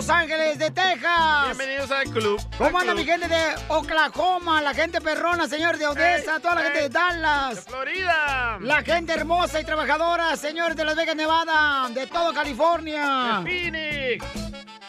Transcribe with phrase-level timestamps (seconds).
[0.00, 1.48] Los Ángeles de Texas.
[1.48, 2.40] Bienvenidos al club.
[2.56, 4.62] ¿Cómo anda mi gente de Oklahoma?
[4.62, 7.66] La gente perrona, señor de Odessa, toda la gente de Dallas.
[7.68, 8.56] Florida.
[8.62, 13.42] La gente hermosa y trabajadora, señor de Las Vegas, Nevada, de todo California.
[13.44, 14.24] De Phoenix.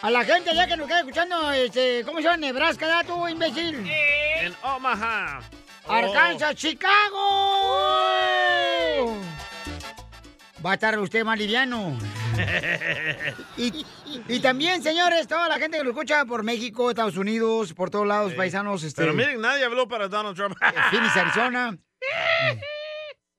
[0.01, 2.37] A la gente ya que nos queda escuchando, este, ¿cómo se llama?
[2.37, 3.85] Nebraska, ¿ya tú, imbécil?
[4.39, 5.41] En Omaha.
[5.89, 6.87] Arkansas, Chicago.
[10.65, 11.97] Va a estar usted más liviano.
[13.57, 13.85] Y,
[14.27, 18.07] y también, señores, toda la gente que lo escucha por México, Estados Unidos, por todos
[18.07, 20.55] lados, paisanos, este, Pero miren, nadie habló para Donald Trump.
[20.89, 21.77] Phoenix, Arizona.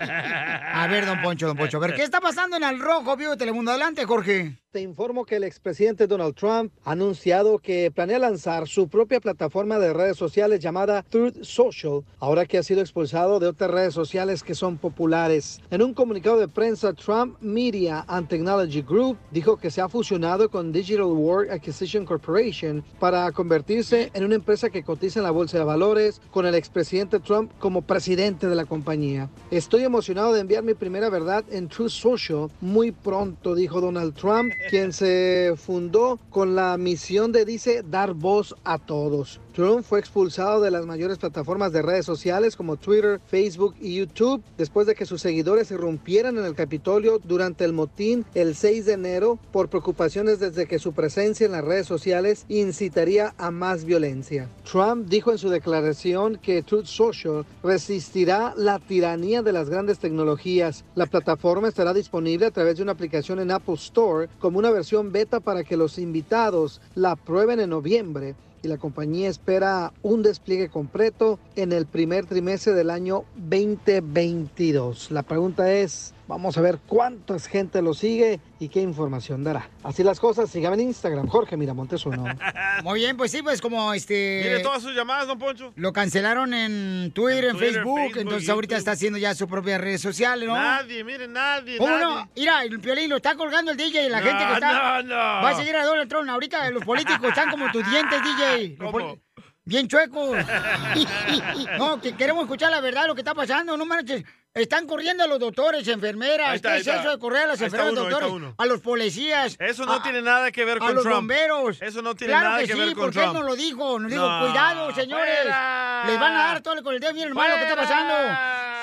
[0.74, 3.32] A ver, don Poncho, don Poncho, a ver, ¿qué está pasando en el rojo, vivo
[3.32, 3.70] de Telemundo?
[3.70, 4.58] Adelante, Jorge.
[4.72, 9.78] Te informo que el expresidente Donald Trump ha anunciado que planea lanzar su propia plataforma
[9.78, 14.42] de redes sociales llamada Truth Social, ahora que ha sido expulsado de otras redes sociales
[14.42, 15.60] que son populares.
[15.70, 20.50] En un comunicado de prensa, Trump Media and Technology Group dijo que se ha fusionado
[20.50, 25.58] con Digital World Acquisition Corporation para convertirse en una empresa que cotiza en la bolsa
[25.58, 29.30] de valores con el expresidente Trump como presidente de la compañía.
[29.50, 34.52] Estoy emocionado de enviar mi primera verdad en Truth Social muy pronto, dijo Donald Trump,
[34.70, 39.40] quien se fundó con la misión de, dice, dar voz a todos.
[39.52, 44.42] Trump fue expulsado de las mayores plataformas de redes sociales como Twitter, Facebook y YouTube
[44.56, 48.92] después de que sus seguidores irrumpieran en el Capitolio durante el motín el 6 de
[48.94, 54.48] enero por preocupaciones desde que su presencia en las redes sociales incitaría a más violencia.
[54.70, 60.84] Trump dijo en su declaración que Truth Social resistirá la tiranía de las grandes tecnologías.
[60.94, 65.12] La plataforma estará disponible a través de una aplicación en Apple Store como una versión
[65.12, 70.68] beta para que los invitados la prueben en noviembre y la compañía espera un despliegue
[70.68, 75.10] completo en el primer trimestre del año 2022.
[75.10, 79.68] La pregunta es, vamos a ver cuánta gente lo sigue y qué información dará.
[79.82, 82.24] Así las cosas, síganme en Instagram, Jorge Miramontes uno.
[82.82, 84.40] Muy bien, pues sí, pues como este...
[84.42, 85.72] Mire todas sus llamadas, don Poncho.
[85.76, 89.46] Lo cancelaron en Twitter, en, En Twitter, Facebook, Facebook, entonces ahorita está haciendo ya sus
[89.46, 90.54] propias redes sociales, ¿no?
[90.54, 92.04] Nadie, mire, nadie, ¿Cómo nadie.
[92.04, 92.30] no?
[92.34, 95.02] Mira, el Piolín lo está colgando el DJ y la No, gente que está...
[95.02, 95.14] no, no.
[95.16, 96.30] Va a seguir a Donald Trump.
[96.30, 98.76] Ahorita los políticos están como tus dientes, DJ.
[98.90, 99.20] Poli-
[99.64, 100.36] Bien chuecos.
[101.78, 103.76] no, que queremos escuchar la verdad, lo que está pasando.
[103.76, 104.24] No manches.
[104.54, 106.50] Están corriendo a los doctores, enfermeras.
[106.50, 108.54] Ahí está, ¿Qué es eso de correr a las Ahí enfermeras, uno, doctores?
[108.58, 109.56] A los policías.
[109.58, 111.16] Eso no a- tiene nada que ver con a los Trump.
[111.16, 111.80] bomberos.
[111.80, 113.28] Eso no tiene claro nada que, que sí, ver con porque Trump.
[113.34, 113.98] él nos lo dijo.
[113.98, 115.38] Nos dijo, No, cuidado, señores.
[115.40, 116.04] fuera.
[116.06, 117.14] Les van a dar todo con el dedo.
[117.14, 118.14] Miren, hermano, que está pasando.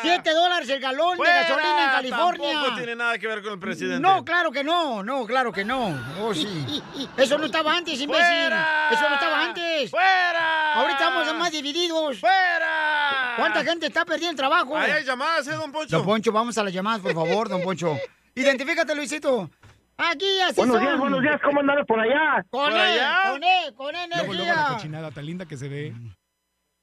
[0.01, 2.53] Siete dólares el galón Fuera, de gasolina en California.
[2.53, 3.99] Tampoco tiene nada que ver con el presidente.
[3.99, 5.99] No, claro que no, no, claro que no.
[6.21, 6.81] Oh, sí.
[7.17, 8.25] Eso no estaba antes, imbécil.
[8.25, 8.89] ¡Fuera!
[8.91, 9.91] Eso no estaba antes.
[9.91, 10.73] ¡Fuera!
[10.73, 12.17] Ahorita estamos más divididos.
[12.17, 13.33] ¡Fuera!
[13.37, 14.75] ¿Cuánta gente está perdiendo el trabajo?
[14.77, 15.97] Ahí hay llamadas, ¿eh, don Poncho?
[15.97, 17.95] Don Poncho, vamos a las llamadas, por favor, don Poncho.
[18.35, 19.49] Identifícate, Luisito.
[19.97, 20.85] Aquí, así Buenos son.
[20.85, 22.45] días, buenos días, ¿cómo andan por allá?
[22.49, 23.17] Con ¿Por él, allá?
[23.31, 24.73] con él, con él, Luego, luego la energía.
[24.75, 25.93] cochinada tan linda que se ve.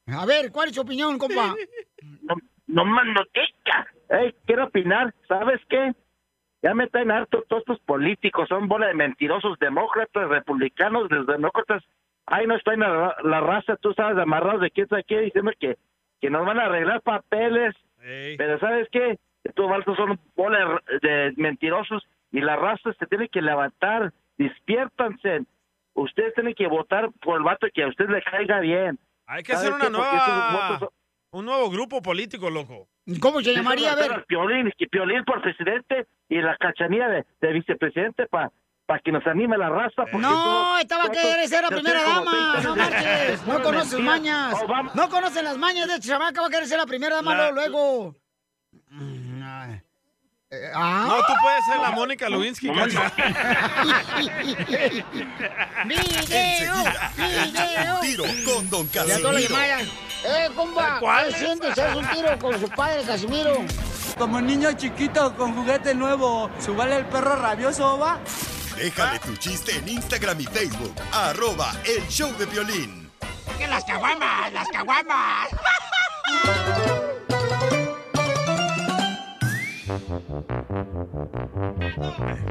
[0.07, 1.55] A ver, ¿cuál es su opinión, compa?
[2.67, 3.87] No más notica.
[4.09, 5.93] Ey, quiero opinar, ¿sabes qué?
[6.61, 11.83] Ya me traen harto todos estos políticos, son bola de mentirosos, demócratas, republicanos, los demócratas.
[12.25, 15.51] Ay, no está en la, la raza, tú sabes, amarrados de quién sabe qué, diciendo
[15.59, 15.77] que,
[16.21, 17.73] que nos van a arreglar papeles.
[18.37, 19.17] Pero ¿sabes qué?
[19.43, 25.41] Estos balsos son bola de, mentirosos y la raza se tiene que levantar, despiértanse.
[25.93, 28.99] Ustedes tienen que votar por el vato que a usted le caiga bien.
[29.25, 30.11] Hay que hacer ¿Sabes una qué?
[30.11, 30.79] Nueva...
[30.79, 30.89] son-
[31.31, 32.87] Un nuevo grupo político, loco.
[33.19, 33.93] ¿Cómo se llamaría?
[33.93, 34.25] A ver.
[34.27, 38.51] Piolín, Piolín por presidente y la cachanilla de, de vicepresidente para
[39.03, 40.03] que nos anime la raza.
[40.09, 42.55] porque No, estaba que ser la primera dama.
[42.63, 43.41] No marches.
[43.41, 44.11] No Pura conoce sus mentira.
[44.11, 44.53] mañas.
[44.63, 46.41] Obama- No conocen las mañas de este chamaca.
[46.41, 48.15] Va a querer ser la primera dama La- luego, luego.
[50.49, 51.03] Eh, ah.
[51.05, 53.11] No, tú puedes ser la Mónica Lewinsky, cacha.
[55.85, 56.73] ¡Video!
[57.17, 57.99] ¡Video!
[58.01, 59.37] Tiro con Don Casimiro.
[59.37, 60.99] ¡Eh, compa!
[61.01, 61.27] ¿Cuál?
[61.33, 61.77] ¿Qué sientes?
[61.77, 63.57] ¿Haz un tiro con su padre, Casimiro?
[64.17, 68.17] Como niño chiquito con juguete nuevo, ¿subale el perro rabioso, va?
[68.77, 70.93] Déjale tu chiste en Instagram y Facebook.
[71.11, 73.09] Arroba El Show de Violín.
[73.57, 74.53] ¡Que las caguamas!
[74.53, 75.49] ¡Las caguamas!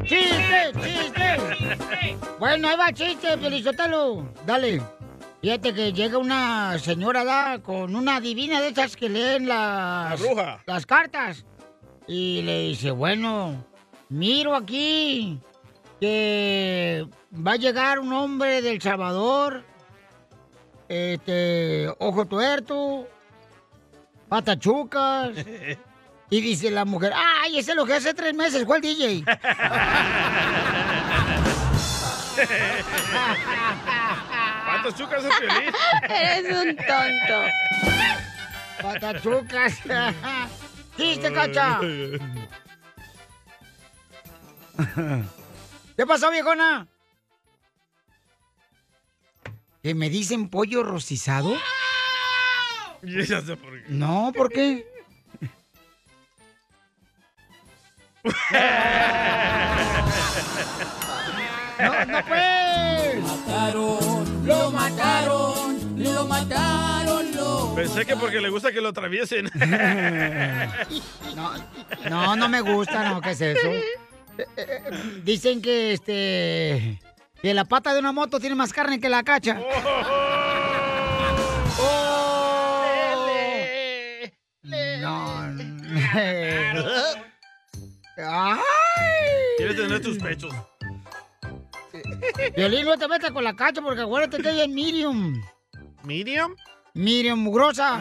[0.05, 2.19] ¡Chiste, chiste!
[2.41, 4.29] Bueno, ahí va chiste, Pelizotelo.
[4.45, 4.83] Dale.
[5.41, 7.63] Fíjate que llega una señora ¿da?
[7.63, 10.19] con una divina de esas que leen las...
[10.21, 10.63] La bruja.
[10.67, 11.45] Las cartas.
[12.09, 13.65] Y le dice, bueno,
[14.09, 15.41] Miro aquí
[16.01, 19.65] que va a llegar un hombre del Salvador,
[20.89, 23.09] este, ojo tuerto,
[24.29, 25.31] patachucas,
[26.31, 29.25] y dice la mujer, ay, ese es lo que hace tres meses fue el DJ.
[34.67, 35.73] ¿Cuántos chucas es Piolín?
[36.11, 37.43] Eres un tonto.
[38.83, 39.81] Patachucas.
[40.97, 41.81] ¡Chiste, cacha!
[45.97, 46.87] ¿Qué pasó, viejona?
[49.83, 51.57] ¿Que me dicen pollo rostizado?
[53.03, 53.85] Ya sé por qué.
[53.89, 54.85] No, ¿por qué?
[61.79, 63.23] No, no pues.
[63.23, 67.75] Mataron, lo mataron, lo mataron, lo.
[67.75, 69.51] Pensé que porque le gusta que lo atraviesen.
[71.37, 71.53] No,
[72.09, 73.69] no, no me gusta, no, ¿qué es eso?
[74.39, 77.01] Eh, eh, Dicen que este
[77.41, 79.61] que la pata de una moto tiene más carne que la cacha.
[81.79, 82.13] Oh.
[85.01, 85.37] No.
[88.17, 88.61] Ay.
[89.59, 90.53] Quieres tener tus pechos.
[92.57, 95.41] Violín, no te metas con la cacha porque acuérdate que ella es medium.
[96.03, 96.57] ¿Medium?
[96.95, 98.01] Medium mugrosa.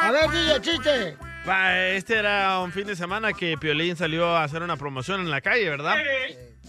[0.00, 1.16] A ver, DJ, chiste.
[1.46, 5.42] Este era un fin de semana que Piolín salió a hacer una promoción en la
[5.42, 5.96] calle, ¿verdad?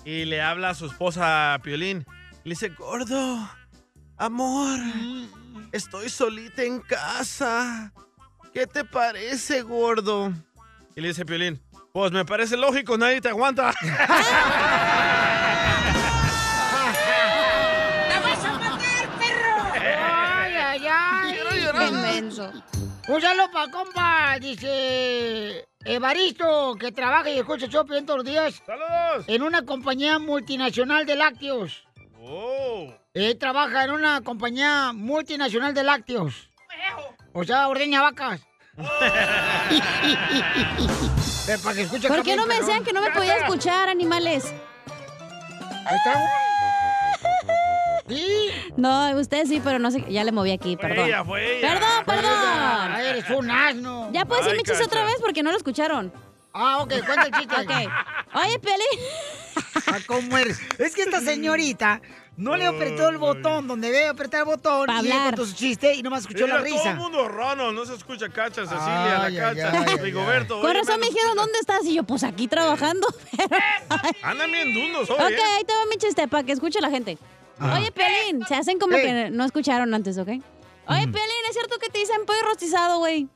[0.03, 2.05] Y le habla a su esposa Piolín.
[2.43, 3.49] Le dice, gordo,
[4.17, 4.77] amor,
[5.71, 7.93] estoy solita en casa.
[8.53, 10.33] ¿Qué te parece, gordo?
[10.95, 11.61] Y le dice Piolín,
[11.93, 13.73] pues me parece lógico, nadie te aguanta.
[19.77, 21.35] Ay, ay, ay.
[21.71, 22.84] Qué.
[23.07, 28.63] Un saludo para compa, dice Evaristo, que trabaja y escucha Choplin todos los días.
[28.65, 29.25] ¡Saludos!
[29.27, 31.85] En una compañía multinacional de lácteos.
[32.19, 32.91] Oh.
[33.13, 36.49] Él trabaja en una compañía multinacional de lácteos.
[37.33, 38.41] O sea, ordeña vacas.
[41.63, 42.65] Para que escuche ¿Por qué no me perrón.
[42.65, 44.51] decían que no me podía escuchar, animales?
[45.85, 46.44] Ahí está.
[48.07, 48.49] Sí.
[48.77, 50.03] No, usted sí, pero no sé.
[50.09, 51.05] Ya le moví aquí, perdón.
[51.07, 51.67] ella, fue ella.
[51.73, 52.95] Perdón, Ay, perdón.
[53.01, 54.09] eres un asno.
[54.13, 56.13] Ya puedes decir mi chiste otra vez porque no lo escucharon.
[56.53, 57.55] Ah, ok, cuenta el chiste.
[57.55, 57.71] Ok.
[58.43, 58.85] Oye, Peli.
[59.87, 60.59] Ah, ¿Cómo eres?
[60.79, 62.01] Es que esta señorita
[62.37, 65.35] no le apretó el botón donde debe apretar el botón Pa' y le hablar.
[65.35, 66.95] contó su chiste y nomás escuchó Mira, la todo el risa.
[66.95, 70.61] mundo rano, no se escucha Cacha, Cecilia, Ay, la Cacha, Rigoberto.
[70.61, 71.41] Con oye, razón me dijeron, escucha.
[71.41, 71.85] ¿dónde estás?
[71.85, 73.07] Y yo, pues aquí trabajando.
[74.21, 75.37] Andan bien dundos hoy, ok, ¿eh?
[75.57, 77.17] ahí te va mi chiste para que escuche la gente.
[77.59, 77.77] Ah.
[77.79, 80.27] Oye, Pelín, se hacen como que no escucharon antes, ¿ok?
[80.27, 83.27] Oye, Pelín, ¿es cierto que te dicen pollo rostizado, güey?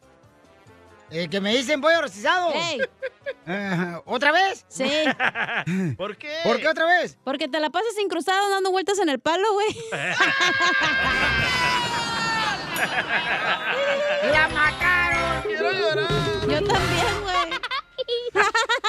[1.11, 2.53] Eh, que me dicen pollo rostizado.
[2.53, 4.65] Eh, ¿Otra vez?
[4.67, 4.85] sí.
[5.97, 6.31] ¿Por qué?
[6.43, 7.17] ¿Por qué otra vez?
[7.23, 9.67] Porque te la pasas incrustado dando vueltas en el palo, güey.
[14.31, 15.41] ¡La mataron!
[15.43, 16.07] Quiero llorar.
[16.41, 17.58] Yo también, güey.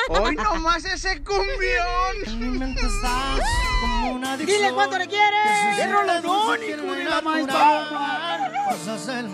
[0.08, 2.16] Hoy nomás ese cumbión.
[4.38, 5.76] ¡Dile cuánto le quieres!
[5.76, 8.50] ¡Qué rolonón, hijo de la paloma!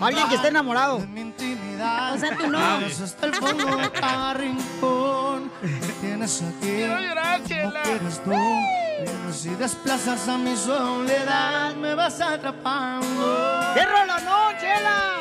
[0.00, 0.96] Alguien que esté enamorado.
[0.96, 2.58] O sea, tú no.
[2.58, 6.66] Hasta el fondo de cada rincón me tienes aquí.
[6.66, 7.82] Quiero llorar, Chela.
[7.82, 8.30] quieres tú.
[8.30, 13.72] Pero si desplazas a mi soledad, me vas atrapando.
[13.74, 15.18] ¡Qué rolonón, chela!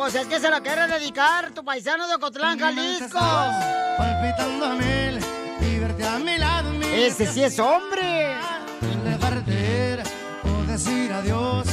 [0.00, 3.18] Pues es que se la quiere dedicar tu paisano de Ocotlán, Jalisco.
[3.98, 5.20] Palpitando a mil
[5.60, 6.70] y verte a mi lado.
[6.70, 8.34] mi Ese sí es hombre.
[8.80, 10.02] Ir
[10.42, 11.66] o decir adiós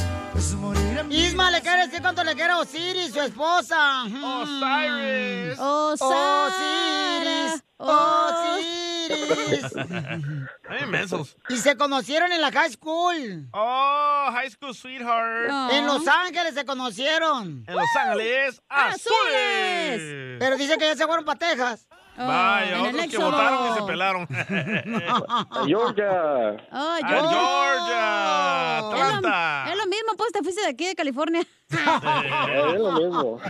[1.10, 4.04] Isma le quiere decir cuánto le quiere a Osiris, su esposa.
[4.04, 5.58] Osiris.
[5.58, 7.64] Osiris.
[7.76, 9.64] Osiris.
[10.68, 11.36] Ay, inmensos.
[11.48, 13.48] y se conocieron en la high school.
[13.52, 15.48] Oh, High School Sweetheart.
[15.48, 15.70] No.
[15.72, 17.64] En Los Ángeles se conocieron.
[17.66, 19.06] En Los Ángeles Azules.
[19.06, 20.36] Azules.
[20.38, 21.88] Pero dice que ya se fueron para Texas.
[22.20, 24.26] Oh, Vaya, otros que votaron y se pelaron.
[25.66, 26.56] Georgia.
[26.72, 26.96] Oh.
[27.06, 29.66] Georgia, Es lo, Atlanta.
[29.70, 31.42] es lo mismo, pues te fuiste de aquí de California.
[31.70, 33.40] Eh, es lo mismo.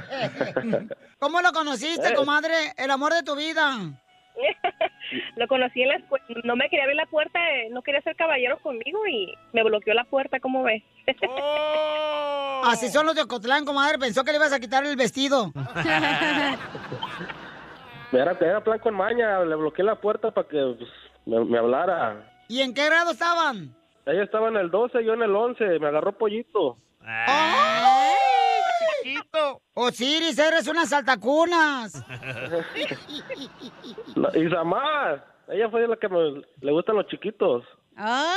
[1.18, 2.75] ¿Cómo lo conociste, comadre?
[2.76, 3.78] El amor de tu vida.
[5.37, 8.14] Lo conocí en la escuela, no me quería abrir la puerta, eh, no quería ser
[8.16, 10.82] caballero conmigo y me bloqueó la puerta, ¿cómo ves?
[11.28, 12.62] Oh.
[12.66, 13.98] Así son los de Ocotlán, comadre.
[13.98, 15.52] Pensó que le ibas a quitar el vestido.
[18.12, 20.90] Era, era plan con maña, le bloqueé la puerta para que pues,
[21.26, 22.30] me, me hablara.
[22.48, 23.74] ¿Y en qué grado estaban?
[24.06, 26.78] Ella estaba en el 12, yo en el 11, me agarró pollito.
[27.04, 28.14] Ay,
[29.02, 29.60] chiquito.
[29.74, 32.02] Osiris, eres una saltacunas.
[34.16, 37.64] No, y Samar, ella fue la que me- le gustan los chiquitos.
[37.96, 38.36] ¡Ay!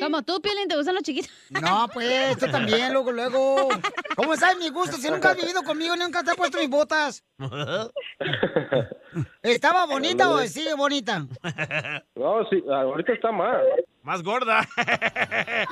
[0.00, 1.30] Como tú, Piolín, ¿te gustan los chiquitos?
[1.50, 3.68] No, pues, tú también, luego, luego.
[4.16, 4.96] ¿Cómo sabes mi gusto?
[4.96, 7.24] Si nunca has vivido conmigo, nunca te has puesto mis botas.
[9.42, 11.26] ¿Estaba bonita o sigue bonita?
[12.14, 13.62] No, sí, ahorita está más.
[14.06, 14.62] Más gorda.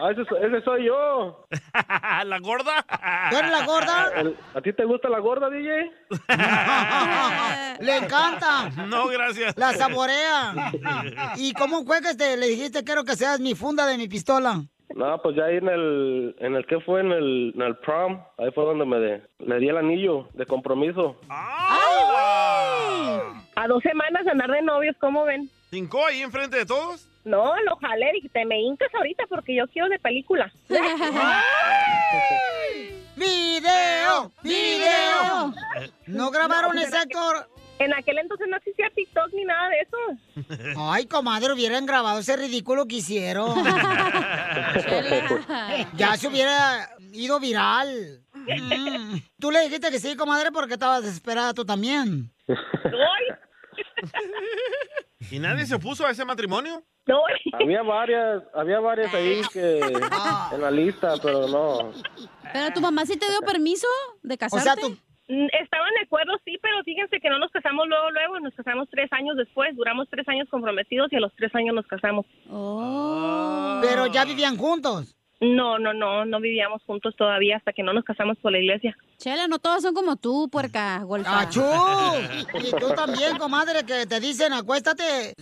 [0.00, 1.46] Ah, ese, ese soy yo.
[2.24, 2.84] ¿La gorda?
[3.30, 4.10] ¿Tú eres la gorda?
[4.16, 5.90] El- ¿A ti te gusta la gorda, DJ?
[7.80, 8.70] Le encanta.
[8.88, 9.56] No, gracias.
[9.56, 10.72] La saborea.
[11.36, 14.62] ¿Y cómo fue que te, le dijiste quiero que seas mi funda de mi pistola?
[14.94, 18.22] No, pues ya ahí en el, en el que fue en el, en el prom,
[18.38, 21.16] ahí fue donde me de- le di el anillo de compromiso.
[21.28, 21.78] A
[23.68, 25.48] dos semanas de andar de novios, ¿cómo ven?
[25.72, 27.08] ¿Cincó ahí enfrente de todos?
[27.24, 30.52] No, lo jalé y te me hincas ahorita porque yo quiero de película.
[33.16, 34.30] ¡Video!
[34.42, 35.54] ¡Video!
[36.08, 37.48] ¿No grabaron ese actor?
[37.78, 39.96] En aquel entonces no existía TikTok ni nada de eso.
[40.76, 43.64] Ay, comadre, hubieran grabado ese ridículo que hicieron.
[45.94, 48.20] ya se hubiera ido viral.
[48.34, 49.16] Mm.
[49.40, 52.30] Tú le dijiste que sí, comadre, porque estabas desesperada tú también.
[55.30, 56.82] ¿Y nadie se opuso a ese matrimonio?
[57.06, 57.20] No.
[57.54, 61.92] Había varias, había varias ahí que en la lista, pero no.
[62.52, 63.86] ¿Pero tu mamá sí te dio permiso
[64.22, 64.82] de casarte?
[65.28, 68.88] Mm, Estaban de acuerdo, sí, pero fíjense que no nos casamos luego, luego, nos casamos
[68.90, 72.26] tres años después, duramos tres años comprometidos y a los tres años nos casamos.
[73.80, 75.16] Pero ya vivían juntos.
[75.42, 78.96] No, no, no, no vivíamos juntos todavía hasta que no nos casamos por la iglesia.
[79.18, 81.40] Chela, no todos son como tú, puerca, golfa.
[81.40, 81.62] ¡Achú!
[82.62, 85.34] Y tú también, comadre, que te dicen acuéstate.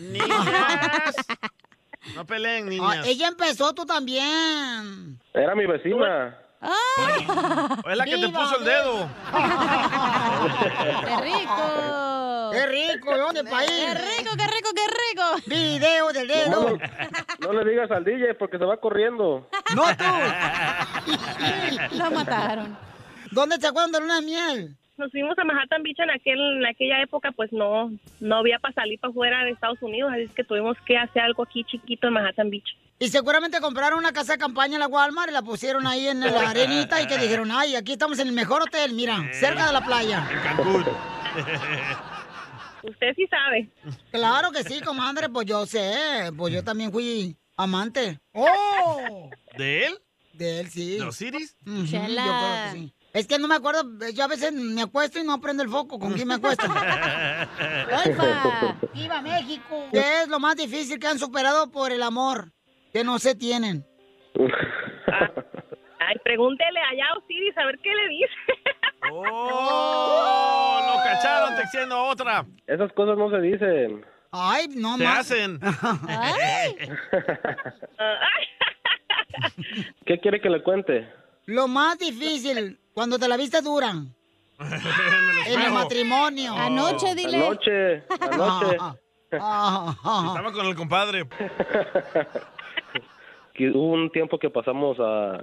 [2.14, 3.07] No peleen, Ah, niñas.
[3.07, 5.21] ella empezó, tú también.
[5.35, 6.38] Era mi vecina.
[7.90, 9.09] Es la que te puso el dedo.
[11.04, 12.10] ¡Qué rico!
[12.52, 13.16] ¡Qué rico!
[13.16, 13.71] ¿Dónde país?
[13.71, 15.25] ¡Qué rico, qué rico, qué rico!
[15.47, 16.78] Video del No, dedo.
[17.40, 19.49] no le digas al DJ porque se va corriendo.
[19.75, 20.04] No tú.
[21.97, 22.76] Lo mataron.
[23.30, 24.76] ¿Dónde te acuerdan de luna de miel?
[24.97, 27.90] Nos fuimos a Manhattan Beach en, aquel, en aquella época, pues no,
[28.21, 31.23] no había para salir para fuera de Estados Unidos, así es que tuvimos que hacer
[31.23, 32.76] algo aquí chiquito en Manhattan Beach.
[32.99, 36.21] Y seguramente compraron una casa de campaña en la Walmart y la pusieron ahí en
[36.21, 39.73] la arenita y que dijeron, ay, aquí estamos en el mejor hotel, mira, cerca de
[39.73, 40.23] la playa.
[40.42, 40.85] Cancún.
[42.82, 43.70] Usted sí sabe.
[44.10, 48.18] Claro que sí, comadre, pues yo sé, pues yo también fui amante.
[48.32, 49.30] ¡Oh!
[49.56, 49.99] ¿De él?
[50.32, 50.99] De él, sí.
[50.99, 51.56] ¿De Osiris?
[51.66, 52.25] Ujú, Chela.
[52.25, 52.94] yo creo que sí.
[53.12, 53.82] Es que no me acuerdo,
[54.14, 55.99] yo a veces me acuesto y no prendo el foco.
[55.99, 56.64] ¿Con quién me acuesto?
[58.94, 59.88] ¡Viva México!
[59.90, 62.52] ¿Qué es lo más difícil que han superado por el amor?
[62.92, 63.84] Que no se tienen.
[66.00, 68.33] Ay, pregúntele allá a Osiris a ver qué le dice.
[69.12, 70.80] ¡Oh!
[70.87, 72.47] Lo cacharon texteando a otra.
[72.66, 74.04] Esas cosas no se dicen.
[74.33, 75.19] Ay, no Se más.
[75.21, 75.61] hacen.
[76.09, 76.75] ¡Ay!
[80.07, 81.07] ¿Qué quiere que le cuente?
[81.47, 83.92] Lo más difícil, cuando te la viste dura.
[85.47, 86.52] En el matrimonio.
[86.54, 87.37] Anoche, dile.
[87.38, 88.76] Anoche, anoche.
[89.40, 90.25] Ah, ah.
[90.28, 91.25] Estaba con el compadre.
[93.54, 95.40] que hubo un tiempo que pasamos a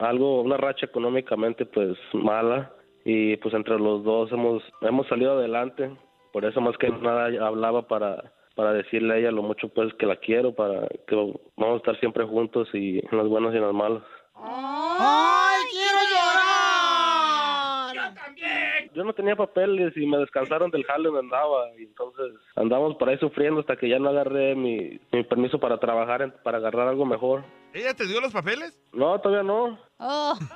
[0.00, 2.72] algo, una racha económicamente pues mala
[3.04, 5.90] y pues entre los dos hemos hemos salido adelante.
[6.32, 10.06] Por eso más que nada hablaba para para decirle a ella lo mucho pues que
[10.06, 11.14] la quiero, para que
[11.56, 14.02] vamos a estar siempre juntos y en las buenas y en las malas.
[14.34, 17.94] ¡Ay, quiero llorar!
[17.94, 18.90] Yo también.
[18.94, 23.08] Yo no tenía papeles y me descansaron del jale donde andaba y entonces andamos por
[23.08, 27.06] ahí sufriendo hasta que ya no agarré mi, mi permiso para trabajar, para agarrar algo
[27.06, 27.44] mejor.
[27.72, 28.76] ¿Ella te dio los papeles?
[28.92, 29.78] No, todavía no.
[29.98, 30.36] Oh.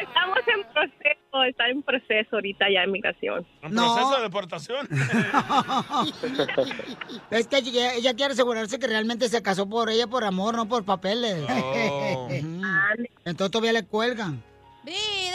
[0.00, 3.44] Estamos en proceso, está en proceso ahorita ya de migración.
[3.62, 3.94] ¿En No.
[3.94, 4.88] proceso de deportación?
[7.30, 10.68] Es que ella, ella quiere asegurarse que realmente se casó por ella por amor, no
[10.68, 11.44] por papeles.
[11.50, 12.28] Oh.
[13.24, 14.40] Entonces todavía le cuelgan.
[14.84, 15.27] ¡Video!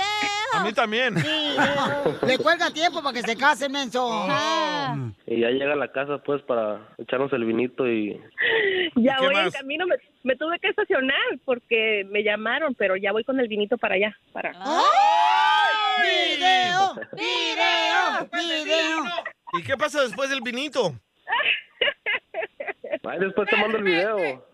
[0.53, 1.15] A mí también.
[2.25, 4.27] Le cuelga tiempo para que se case, menso.
[5.25, 8.19] Y ya llega a la casa pues para echarnos el vinito y
[8.95, 9.53] Ya voy en más?
[9.53, 13.77] camino, me, me tuve que estacionar porque me llamaron, pero ya voy con el vinito
[13.77, 14.15] para allá.
[14.31, 14.51] Para...
[16.01, 16.93] ¡Video!
[17.13, 18.29] ¡Video!
[18.31, 19.03] ¡Video!
[19.53, 20.93] ¿Y qué pasa después del vinito?
[23.05, 24.47] Ay, después te mando el video.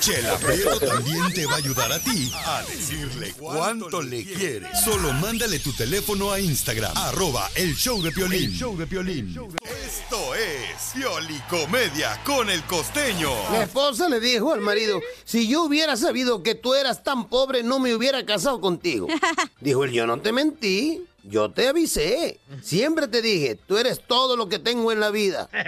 [0.00, 4.68] Chela Prieto también te va a ayudar a ti a decirle cuánto le quiere.
[4.84, 8.50] Solo mándale tu teléfono a Instagram, arroba el show de Piolín.
[8.52, 9.36] show de Piolín.
[9.62, 13.30] Esto es es Piolicomedia con el costeño.
[13.52, 17.62] La esposa le dijo al marido, si yo hubiera sabido que tú eras tan pobre,
[17.62, 19.06] no me hubiera casado contigo.
[19.60, 22.40] Dijo él, yo no te mentí, yo te avisé.
[22.62, 25.48] Siempre te dije, tú eres todo lo que tengo en la vida.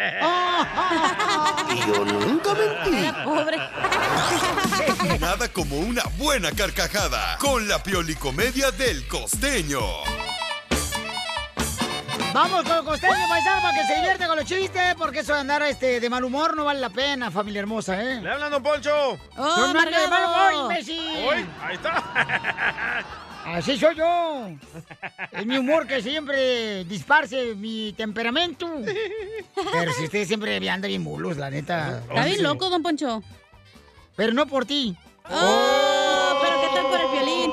[1.73, 3.11] Y yo nunca mentí.
[3.25, 3.57] Pobre.
[5.19, 9.81] Nada como una buena carcajada con la Piolicomedia del costeño.
[12.35, 15.41] Vamos con el costeño paisano para que se divierte con los chistes, porque eso de
[15.41, 18.21] andar este, de mal humor no vale la pena, familia hermosa, ¿eh?
[18.23, 19.19] ¡Le hablan, don Poncho!
[19.37, 19.75] ¡Oh, ¡No de
[20.09, 21.27] mal humor, imbécil!
[21.29, 21.47] ¡Uy!
[21.63, 23.07] ¡Ahí está!
[23.45, 24.49] Así soy yo.
[25.33, 28.69] Es mi humor que siempre disparce mi temperamento.
[29.73, 32.01] Pero si usted siempre anda bien mulos, la neta.
[32.09, 33.23] Está bien loco, don Poncho.
[34.17, 34.97] Pero no por ti.
[35.31, 36.39] ¡Oh!
[36.43, 37.53] ¿Pero qué tal por el violín?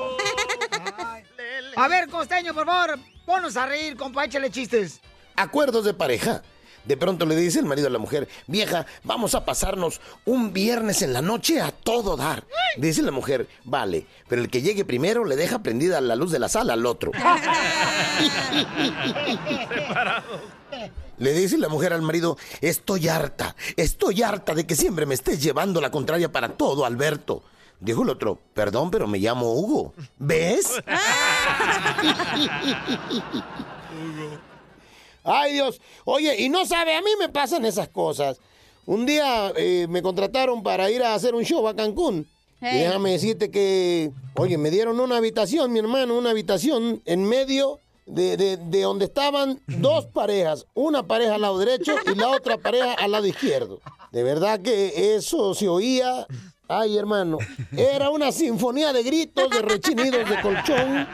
[1.75, 4.99] A ver, costeño, por favor, ponos a reír, compa, échale chistes.
[5.35, 6.41] Acuerdos de pareja.
[6.85, 11.01] De pronto le dice el marido a la mujer, vieja, vamos a pasarnos un viernes
[11.01, 12.45] en la noche a todo dar.
[12.77, 16.39] Dice la mujer, vale, pero el que llegue primero le deja prendida la luz de
[16.39, 17.11] la sala al otro.
[21.17, 25.43] Le dice la mujer al marido, estoy harta, estoy harta de que siempre me estés
[25.43, 27.43] llevando la contraria para todo, Alberto.
[27.81, 29.93] Dijo el otro, perdón, pero me llamo Hugo.
[30.17, 30.81] ¿Ves?
[35.31, 38.39] Ay Dios, oye, y no sabe, a mí me pasan esas cosas.
[38.85, 42.27] Un día eh, me contrataron para ir a hacer un show a Cancún.
[42.61, 42.71] Hey.
[42.73, 47.79] Y déjame decirte que, oye, me dieron una habitación, mi hermano, una habitación en medio
[48.07, 50.65] de, de- de donde estaban dos parejas.
[50.73, 53.79] Una pareja al lado derecho y la otra pareja al lado izquierdo.
[54.11, 56.25] De verdad que eso se oía.
[56.67, 57.37] Ay, hermano,
[57.77, 61.07] era una sinfonía de gritos, de rechinidos, de colchón.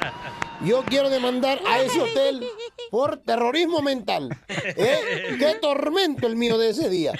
[0.66, 2.46] Yo quiero demandar a ese hotel
[2.90, 4.30] por terrorismo mental.
[4.48, 5.36] ¿Eh?
[5.40, 7.14] ¡Qué tormento el mío de ese día!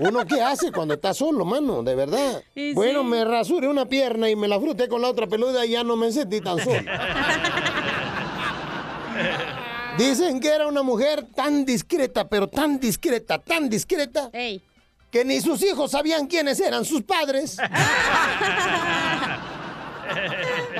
[0.00, 1.82] ¿Uno qué hace cuando está solo, mano?
[1.82, 2.42] De verdad.
[2.54, 3.06] Y Bueno, sí.
[3.08, 5.96] me rasuré una pierna y me la fruté con la otra peluda y ya no
[5.96, 6.80] me sentí tan solo.
[9.98, 14.62] Dicen que era una mujer tan discreta, pero tan discreta, tan discreta, Ey.
[15.10, 17.56] que ni sus hijos sabían quiénes eran sus padres.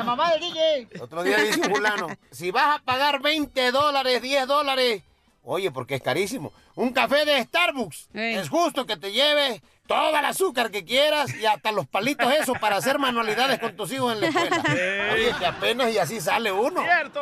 [0.07, 0.89] Mamá del DJ.
[1.01, 5.03] Otro día dice un fulano, si vas a pagar 20 dólares, 10 dólares,
[5.43, 10.25] oye, porque es carísimo, un café de Starbucks, es justo que te lleves todo el
[10.25, 14.21] azúcar que quieras y hasta los palitos esos para hacer manualidades con tus hijos en
[14.21, 14.63] la escuela.
[15.13, 16.83] Oye, que apenas y así sale uno.
[16.83, 17.21] ¡Cierto!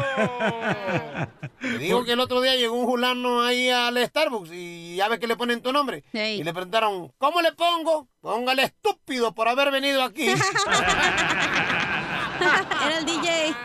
[1.60, 5.18] Te digo que el otro día llegó un fulano ahí al Starbucks y ya ves
[5.18, 6.04] que le ponen tu nombre.
[6.12, 8.08] Y le preguntaron, ¿cómo le pongo?
[8.20, 10.26] Póngale estúpido por haber venido aquí.
[12.86, 13.56] Era el DJ.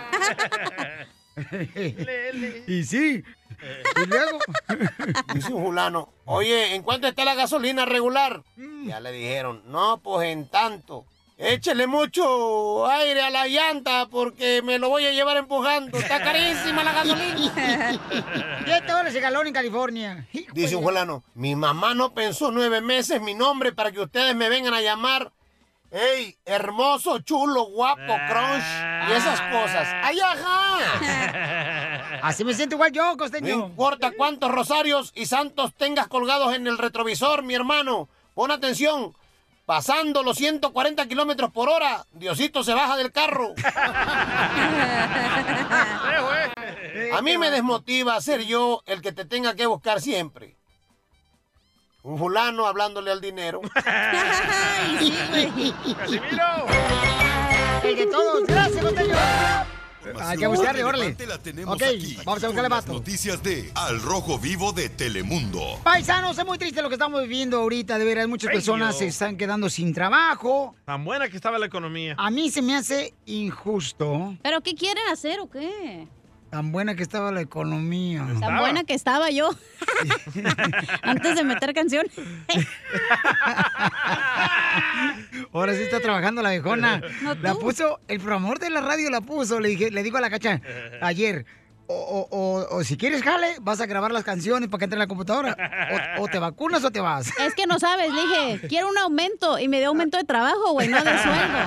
[2.67, 3.23] Y sí.
[3.95, 4.39] Y luego.
[5.33, 8.43] Dice un fulano, oye, ¿en cuánto está la gasolina regular?
[8.83, 11.05] Ya le dijeron, no, pues en tanto.
[11.37, 15.97] Échele mucho aire a la llanta porque me lo voy a llevar empujando.
[15.97, 17.97] Está carísima la gasolina.
[18.65, 20.27] 10 dólares el galón en California.
[20.51, 24.49] Dice un fulano, mi mamá no pensó nueve meses mi nombre para que ustedes me
[24.49, 25.31] vengan a llamar.
[25.91, 28.63] ¡Ey, hermoso, chulo, guapo, crunch!
[29.09, 29.87] Y esas cosas.
[30.03, 32.19] ¡Ay, ajá!
[32.21, 33.55] Así me siento igual yo, No costeño.
[33.55, 38.07] importa cuántos rosarios y santos tengas colgados en el retrovisor, mi hermano.
[38.35, 39.13] Pon atención.
[39.65, 43.53] Pasando los 140 kilómetros por hora, Diosito se baja del carro.
[47.13, 50.55] A mí me desmotiva ser yo el que te tenga que buscar siempre.
[52.01, 53.61] Un fulano hablándole al dinero.
[54.99, 55.13] Sí.
[55.97, 56.65] ¡Casimiro!
[57.83, 58.43] El de todos.
[58.47, 59.15] Gracias, costeño.
[60.21, 62.93] Hay que buscarle, tenemos Ok, aquí, vamos a buscarle vato.
[62.93, 65.79] noticias de Al Rojo Vivo de Telemundo.
[65.83, 67.99] Paisanos, es muy triste lo que estamos viviendo ahorita.
[67.99, 70.75] De veras, muchas personas se están quedando sin trabajo.
[70.85, 72.15] Tan buena que estaba la economía.
[72.17, 74.35] A mí se me hace injusto.
[74.41, 76.07] ¿Pero qué quieren hacer o qué?
[76.49, 78.21] Tan buena que estaba la economía.
[78.21, 78.59] Tan Estaba.
[78.59, 79.51] buena que estaba yo.
[81.03, 82.07] Antes de meter canción.
[85.53, 87.01] Ahora sí está trabajando la viejona.
[87.21, 89.59] No, la puso, el promotor de la radio la puso.
[89.59, 90.61] Le dije, le digo a la cacha
[91.01, 91.45] ayer.
[91.91, 94.95] O, o- o- o si quieres jale, vas a grabar las canciones para que entre
[94.97, 95.57] en la computadora.
[96.19, 97.31] O, o te vacunas o te vas.
[97.39, 99.57] Es que no sabes, le dije, quiero un aumento.
[99.57, 101.57] Y me dio aumento de trabajo, güey, no de sueldo.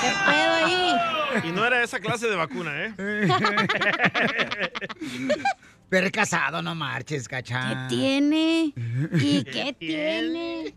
[0.00, 0.94] ¿Qué pedo ahí?
[1.48, 2.94] Y no era esa clase de vacuna, ¿eh?
[5.88, 7.86] Pero casado, no marches, ¿Qué cacha.
[7.88, 8.72] tiene?
[9.20, 10.74] ¿Y qué tiene?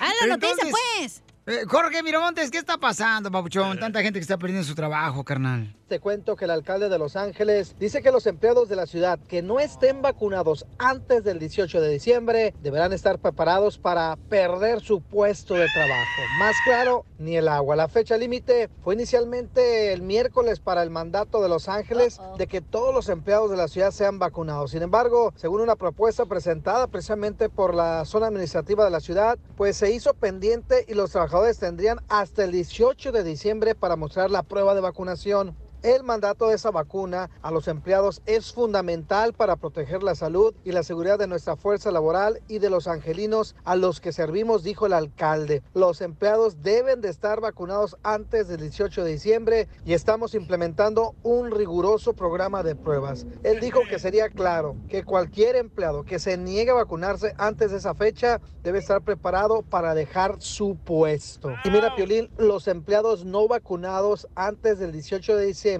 [0.00, 0.70] ¡Ah, la noticia, Entonces-
[1.00, 1.22] pues!
[1.48, 3.78] Eh, Jorge Miramontes, ¿qué está pasando, papuchón?
[3.78, 5.72] Tanta gente que está perdiendo su trabajo, carnal.
[5.88, 9.18] Te cuento que el alcalde de Los Ángeles dice que los empleados de la ciudad
[9.28, 15.00] que no estén vacunados antes del 18 de diciembre deberán estar preparados para perder su
[15.00, 16.22] puesto de trabajo.
[16.40, 17.76] Más claro, ni el agua.
[17.76, 22.60] La fecha límite fue inicialmente el miércoles para el mandato de Los Ángeles de que
[22.60, 24.72] todos los empleados de la ciudad sean vacunados.
[24.72, 29.76] Sin embargo, según una propuesta presentada precisamente por la zona administrativa de la ciudad, pues
[29.76, 34.42] se hizo pendiente y los trabajadores tendrían hasta el 18 de diciembre para mostrar la
[34.42, 35.54] prueba de vacunación.
[35.86, 40.72] El mandato de esa vacuna a los empleados es fundamental para proteger la salud y
[40.72, 44.86] la seguridad de nuestra fuerza laboral y de los angelinos a los que servimos, dijo
[44.86, 45.62] el alcalde.
[45.74, 51.52] Los empleados deben de estar vacunados antes del 18 de diciembre y estamos implementando un
[51.52, 53.24] riguroso programa de pruebas.
[53.44, 57.76] Él dijo que sería claro que cualquier empleado que se niegue a vacunarse antes de
[57.76, 61.52] esa fecha debe estar preparado para dejar su puesto.
[61.62, 65.75] Y mira, Piolín, los empleados no vacunados antes del 18 de diciembre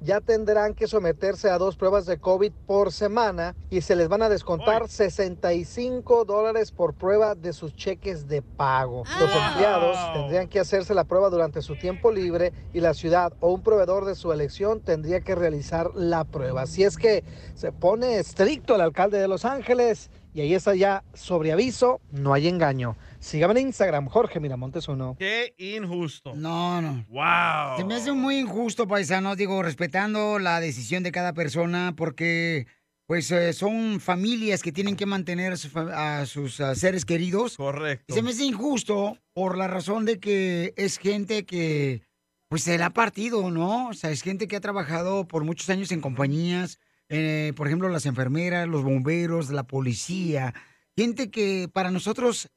[0.00, 4.22] ya tendrán que someterse a dos pruebas de COVID por semana y se les van
[4.22, 9.04] a descontar 65 dólares por prueba de sus cheques de pago.
[9.18, 13.52] Los empleados tendrían que hacerse la prueba durante su tiempo libre y la ciudad o
[13.52, 16.62] un proveedor de su elección tendría que realizar la prueba.
[16.62, 21.02] Así es que se pone estricto el alcalde de Los Ángeles y ahí está ya
[21.12, 22.96] sobre aviso, no hay engaño.
[23.20, 25.14] Sígame en Instagram, Jorge Miramontes uno.
[25.18, 26.34] Qué injusto.
[26.34, 27.04] No, no.
[27.08, 27.76] Wow.
[27.76, 32.66] Se me hace muy injusto, paisanos, digo, respetando la decisión de cada persona, porque
[33.06, 37.56] pues eh, son familias que tienen que mantener a, su fa- a sus seres queridos.
[37.56, 38.06] Correcto.
[38.08, 42.02] Y se me hace injusto por la razón de que es gente que
[42.48, 43.88] pues se la ha partido, ¿no?
[43.88, 46.78] O sea, es gente que ha trabajado por muchos años en compañías,
[47.08, 50.54] eh, por ejemplo, las enfermeras, los bomberos, la policía,
[50.96, 52.48] gente que para nosotros,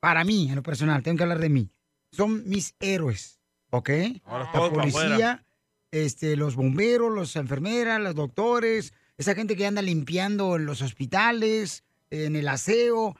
[0.00, 1.70] para mí, en lo personal, tengo que hablar de mí,
[2.12, 3.90] son mis héroes, ¿ok?
[4.24, 5.44] Ahora la policía,
[5.90, 11.84] este, los bomberos, las enfermeras, los doctores, esa gente que anda limpiando en los hospitales,
[12.10, 13.16] en el aseo.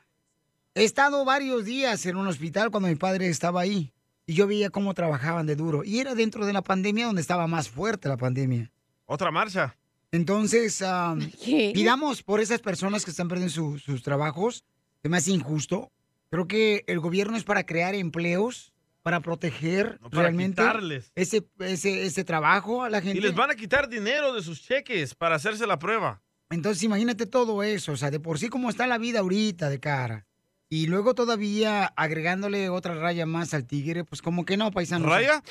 [0.75, 3.93] He estado varios días en un hospital cuando mi padre estaba ahí
[4.27, 5.83] y yo veía cómo trabajaban de duro.
[5.85, 8.71] Y era dentro de la pandemia donde estaba más fuerte la pandemia.
[9.07, 9.77] Otra marcha.
[10.13, 14.65] Entonces, am, pidamos por esas personas que están perdiendo su- sus trabajos.
[15.03, 15.91] Se me hace injusto.
[16.31, 21.13] Creo que el gobierno es para crear empleos, para proteger para realmente quitarles.
[21.15, 23.19] ese, ese, ese trabajo a la gente.
[23.19, 26.23] Y les van a quitar dinero de sus cheques para hacerse la prueba.
[26.51, 29.81] Entonces, imagínate todo eso, o sea, de por sí como está la vida ahorita de
[29.81, 30.27] cara.
[30.71, 35.09] Y luego todavía agregándole otra raya más al tigre, pues como que no, paisanos.
[35.09, 35.43] ¿Raya?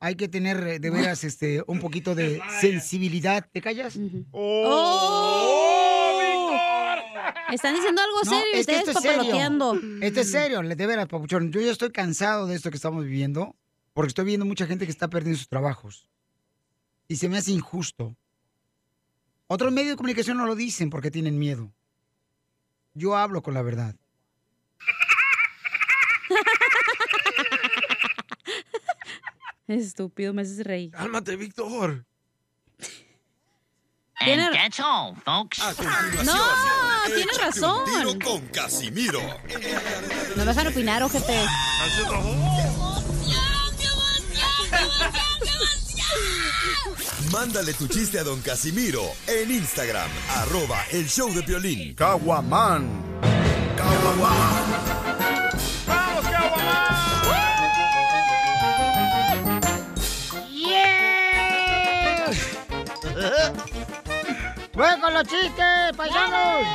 [0.00, 3.46] Hay que tener de veras este un poquito de sensibilidad.
[3.52, 3.98] ¿Te callas?
[7.50, 9.16] Están diciendo algo No, serio y es que ustedes esto es serio.
[9.18, 9.78] papaloteando.
[10.00, 11.52] Esto es serio, de veras, papuchón.
[11.52, 13.54] Yo ya estoy cansado de esto que estamos viviendo,
[13.92, 16.08] porque estoy viendo mucha gente que está perdiendo sus trabajos.
[17.08, 18.16] Y se me hace injusto.
[19.46, 21.72] Otros medios de comunicación no lo dicen porque tienen miedo.
[22.94, 23.94] Yo hablo con la verdad.
[29.66, 30.90] Estúpido, me haces reír.
[30.90, 32.04] Cálmate, Víctor.
[34.20, 35.58] Tiene- And that's all, folks.
[36.24, 36.34] No,
[37.06, 37.84] tienes razón.
[37.84, 39.20] Tiro con Casimiro.
[40.36, 41.44] No me dejan opinar, ojete.
[47.32, 51.94] Mándale tu chiste a don Casimiro en Instagram, arroba el show de violín.
[51.94, 52.88] Caguaman.
[53.76, 55.13] ¡Vamos,
[64.74, 66.66] ¡Voy con los chistes, paisanos!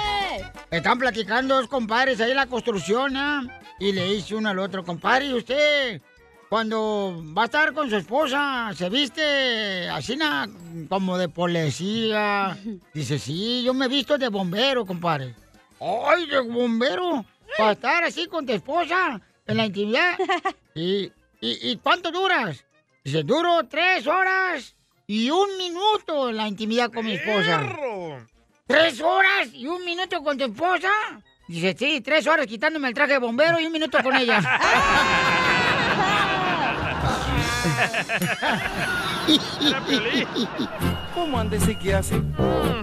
[0.71, 3.61] Están platicando dos compadres ahí en la construcción, ¿ah?
[3.77, 6.01] Y le dice uno al otro, compadre, ¿y usted
[6.49, 10.47] cuando va a estar con su esposa se viste así na,
[10.87, 12.57] como de policía?
[12.93, 15.35] Dice, sí, yo me he visto de bombero, compadre.
[15.81, 17.25] ¡Ay, de bombero!
[17.57, 20.17] ¿Para estar así con tu esposa en la intimidad?
[20.73, 22.63] ¿Y, y, y cuánto duras?
[23.03, 24.75] Dice, duro tres horas
[25.09, 27.59] y un minuto en la intimidad con mi esposa.
[28.67, 30.91] ¿Tres horas y un minuto con tu esposa?
[31.47, 34.39] Dice, sí, tres horas quitándome el traje de bombero y un minuto con ella.
[41.15, 42.21] ¿Cómo andes y qué hace?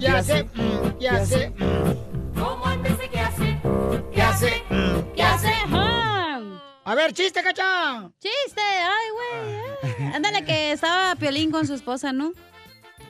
[0.01, 0.43] ¿Qué hace?
[0.43, 1.53] Mm, ¿Qué hace?
[2.35, 3.61] ¿Cómo andes y qué hace?
[4.13, 4.65] ¿Qué hace?
[4.69, 5.53] Mm, ¿Qué hace?
[6.87, 6.93] Ah.
[6.93, 8.09] A ver, chiste, cacha.
[8.21, 10.15] Chiste, ay, güey.
[10.15, 12.33] Ándale, que estaba Piolín con su esposa, ¿no?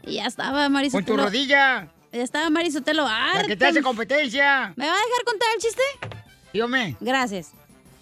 [0.02, 1.06] Y ya estaba Marisotelo.
[1.06, 1.88] Con tu rodilla.
[2.10, 3.04] Ya estaba Marisotelo.
[3.04, 4.72] La que te hace competencia.
[4.76, 5.82] ¿Me va a dejar contar el chiste?
[6.54, 6.96] Dígame.
[7.00, 7.52] Gracias.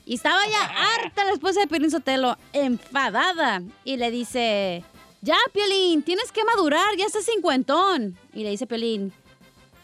[0.07, 3.61] Y estaba ya harta la esposa de Piolín Sotelo, enfadada.
[3.85, 4.85] Y le dice,
[5.23, 8.17] Ya, Piolín, tienes que madurar, ya estás cincuentón.
[8.33, 9.13] Y le dice Piolín,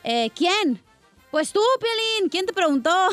[0.05, 0.81] eh, ¿quién?
[1.31, 2.90] Pues tú, Piolín, ¿quién te preguntó?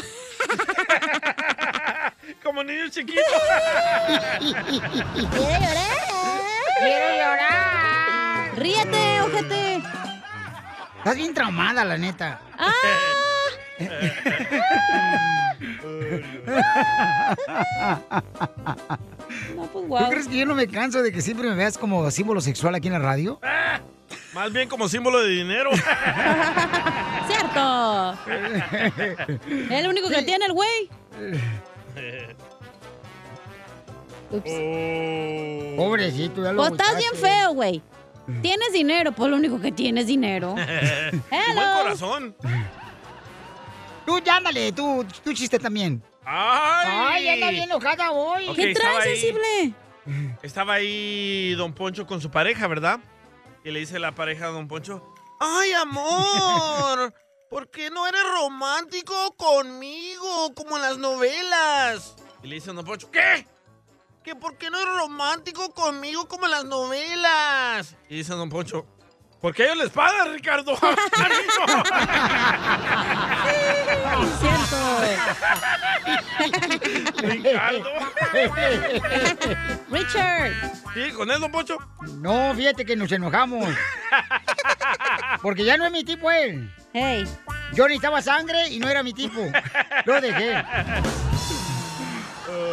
[2.43, 3.21] Como niño chiquito.
[4.39, 6.41] Quiero llorar.
[6.79, 8.55] Quiero llorar.
[8.57, 9.83] Ríete, ojete.
[10.97, 12.41] Estás bien traumada, la neta.
[12.57, 12.71] Ah.
[19.55, 20.09] No, pues ¿Tú guau.
[20.09, 22.87] crees que yo no me canso de que siempre me veas como símbolo sexual aquí
[22.87, 23.39] en la radio?
[24.33, 25.69] Más bien como símbolo de dinero.
[27.27, 28.13] ¡Cierto!
[28.25, 30.89] Es el único que tiene el güey.
[34.29, 34.51] Ups.
[35.77, 37.81] Pobrecito, ya lo Pues estás bien feo, güey.
[38.41, 40.53] Tienes dinero, pues lo único que tienes es dinero.
[40.53, 41.81] Buen Hello.
[41.81, 42.35] corazón.
[44.05, 46.01] Tú, ya ándale, tú, tú chiste también.
[46.25, 46.87] ¡Ay!
[46.89, 48.49] Ay, anda bien enojada hoy.
[48.49, 49.17] Ok, ¿Qué estaba traes, ahí.
[49.17, 49.73] sensible?
[50.43, 52.99] Estaba ahí Don Poncho con su pareja, ¿verdad?
[53.67, 57.13] Y le dice la pareja a Don Poncho, ¡Ay, amor!
[57.49, 62.15] ¿Por qué no eres romántico conmigo como en las novelas?
[62.41, 63.45] Y le dice a Don Poncho, ¿qué?
[64.23, 67.93] ¿Que por qué no eres romántico conmigo como en las novelas?
[68.07, 68.85] Y dice Don Poncho,
[69.41, 70.73] porque ellos les pagan, Ricardo.
[77.57, 77.91] Ricardo.
[79.91, 80.51] Richard.
[80.93, 81.11] ¿Sí?
[81.11, 81.77] ¿Con él, Don Poncho?
[82.19, 83.67] No, fíjate que nos enojamos.
[85.41, 86.69] Porque ya no es mi tipo él.
[86.93, 87.27] Hey.
[87.73, 89.41] Yo necesitaba sangre y no era mi tipo.
[90.05, 90.63] Lo dejé.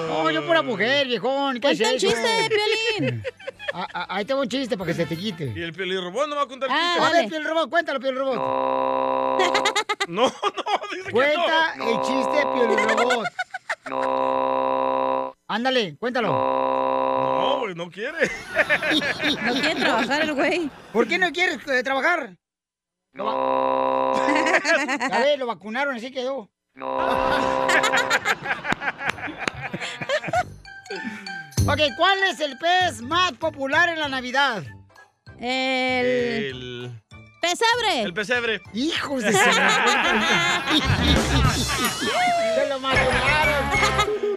[0.09, 1.61] No, yo pura mujer, viejón.
[1.61, 2.49] ¿Qué es Cuenta un chiste,
[2.97, 3.23] Piolín.
[3.77, 5.53] Ah, ah, ahí tengo un chiste para que se te quite.
[5.55, 7.09] Y el piolirrobot no va a contar Ah, chistes.
[7.09, 8.37] A ver, Piel Robot, cuéntalo, Piel Robot.
[10.07, 10.31] No, no,
[10.93, 11.89] dice que Cuenta no.
[11.91, 13.27] el chiste, Piel Robot.
[15.55, 16.29] Ándale, cuéntalo.
[16.33, 18.29] No, güey, no quiere.
[19.45, 20.69] No quiere trabajar el güey.
[20.93, 22.37] ¿Por qué no quieres eh, trabajar?
[23.13, 24.15] No.
[24.15, 26.51] A ver, lo vacunaron, así quedó.
[31.69, 34.65] ok, ¿cuál es el pez más popular en la Navidad?
[35.39, 35.47] El
[36.07, 36.91] El,
[37.41, 38.03] pesebre.
[38.03, 38.61] el pesebre.
[38.73, 39.33] Hijos de.
[39.33, 39.39] Se
[42.69, 44.34] lo vacunaron.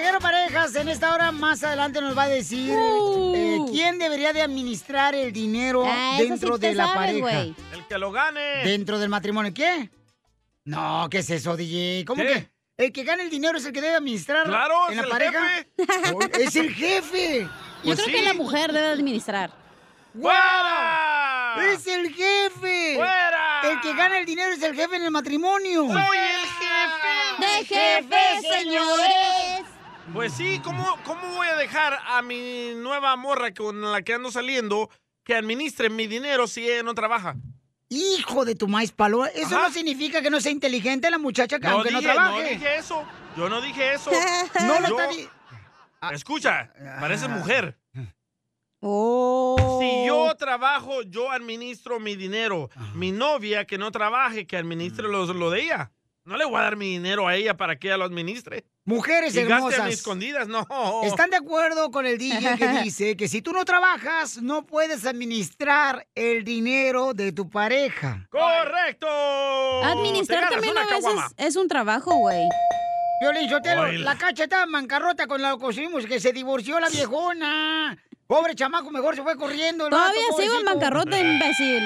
[0.00, 3.34] Consejero parejas en esta hora más adelante nos va a decir Uh.
[3.36, 7.40] eh, quién debería de administrar el dinero Ah, sí dentro te de la sabes, pareja.
[7.42, 8.64] El que lo gane.
[8.64, 9.52] Dentro del matrimonio.
[9.52, 9.90] ¿Qué?
[10.64, 12.04] No, ¿qué es eso, DJ?
[12.06, 12.28] ¿Cómo ¿Qué?
[12.28, 12.50] que?
[12.84, 15.48] El que gana el dinero es el que debe administrar Claro, en la el pareja.
[15.48, 16.14] jefe.
[16.14, 17.40] Oh, Es el jefe.
[17.42, 17.48] Yo
[17.84, 18.12] Pues creo sí.
[18.12, 19.52] que la mujer debe administrar.
[20.18, 21.56] ¡Fuera!
[21.72, 22.94] Es el jefe.
[22.96, 23.60] ¡Fuera!
[23.64, 25.86] El que gana el dinero es el jefe en el matrimonio.
[25.88, 27.38] ¡Soy el jefe!
[27.38, 29.66] ¡De jefe, señores!
[30.12, 34.30] Pues sí, ¿cómo, ¿cómo voy a dejar a mi nueva morra con la que ando
[34.32, 34.90] saliendo
[35.24, 37.36] que administre mi dinero si ella no trabaja?
[37.88, 39.24] Hijo de tu maíz palo.
[39.26, 39.68] Eso Ajá.
[39.68, 42.50] no significa que no sea inteligente la muchacha que No aunque dije, no no trabaje.
[42.54, 43.04] dije eso.
[43.36, 44.10] Yo no dije eso.
[44.66, 45.28] No lo Yo- está di-
[46.14, 47.78] Escucha, pareces mujer.
[48.80, 49.78] Oh.
[49.80, 52.70] Si yo trabajo, yo administro mi dinero.
[52.94, 55.10] Mi novia que no trabaje, que administre Mm.
[55.12, 55.92] lo, lo de ella.
[56.24, 58.64] No le voy a dar mi dinero a ella para que ella lo administre.
[58.86, 59.88] Mujeres Y hermosas.
[59.92, 60.66] escondidas, no.
[61.04, 65.04] ¿Están de acuerdo con el DJ que dice que si tú no trabajas, no puedes
[65.06, 68.26] administrar el dinero de tu pareja?
[68.30, 69.06] ¡Correcto!
[69.84, 71.28] Administrar Te también una a veces caguama.
[71.36, 72.42] es un trabajo, güey.
[73.20, 74.02] Violín Sotelo, Oil.
[74.02, 77.98] la cacha está en bancarrota con la que conseguimos que se divorció la viejona.
[78.26, 79.88] Pobre chamaco, mejor se fue corriendo.
[79.90, 81.82] Todavía vato, sigo en bancarrota, imbécil.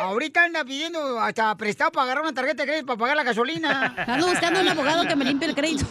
[0.00, 3.94] Ahorita anda pidiendo hasta prestado para agarrar una tarjeta de crédito para pagar la gasolina.
[4.06, 5.86] Ando buscando un abogado que me limpie el crédito.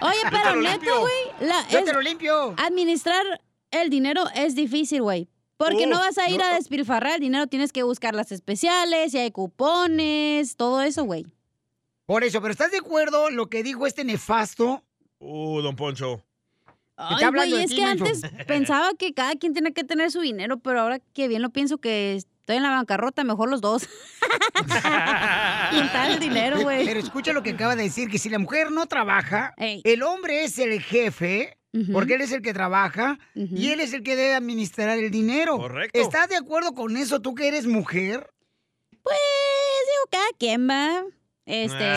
[0.00, 1.50] Oye, pero neto, güey.
[1.70, 2.54] Yo es- te lo limpio.
[2.56, 3.24] Administrar
[3.70, 5.28] el dinero es difícil, güey.
[5.56, 6.44] Porque Uh, no vas a ir no.
[6.44, 11.26] a despilfarrar el dinero, tienes que buscar las especiales, si hay cupones, todo eso, güey.
[12.06, 14.82] Por eso, pero ¿estás de acuerdo lo que dijo este nefasto?
[15.20, 16.22] Uh, don Poncho.
[16.96, 19.84] Ay, está hablando güey, de es ti, que antes pensaba que cada quien tiene que
[19.84, 23.50] tener su dinero, pero ahora que bien lo pienso que estoy en la bancarrota, mejor
[23.50, 23.88] los dos.
[25.70, 26.84] Juntar el dinero, güey.
[26.84, 29.80] Pero escucha lo que acaba de decir, que si la mujer no trabaja, Ey.
[29.84, 31.58] el hombre es el jefe,
[31.92, 35.56] porque él es el que trabaja, y él es el que debe administrar el dinero.
[35.56, 35.98] Correcto.
[35.98, 38.30] ¿Estás de acuerdo con eso tú que eres mujer?
[39.02, 39.18] Pues
[39.90, 41.02] digo, cada quien va.
[41.46, 41.92] Este,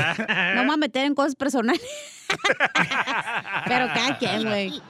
[0.56, 1.82] no me voy a meter en cosas personales.
[3.66, 4.82] Pero cada quien, güey.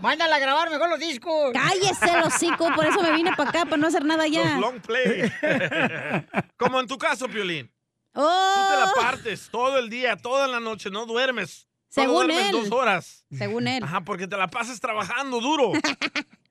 [0.00, 1.52] Mándala a grabar mejor los discos.
[1.52, 4.52] Cállese, los hocico, por eso me vine para acá, para no hacer nada ya.
[4.52, 5.32] Los long play.
[6.56, 7.70] Como en tu caso, Piolín.
[8.14, 8.54] Oh.
[8.54, 11.68] Tú te la partes todo el día, toda la noche, no duermes.
[11.88, 12.52] Según duermes él.
[12.52, 13.24] dos horas.
[13.36, 13.82] Según él.
[13.82, 15.72] Ajá, porque te la pasas trabajando duro.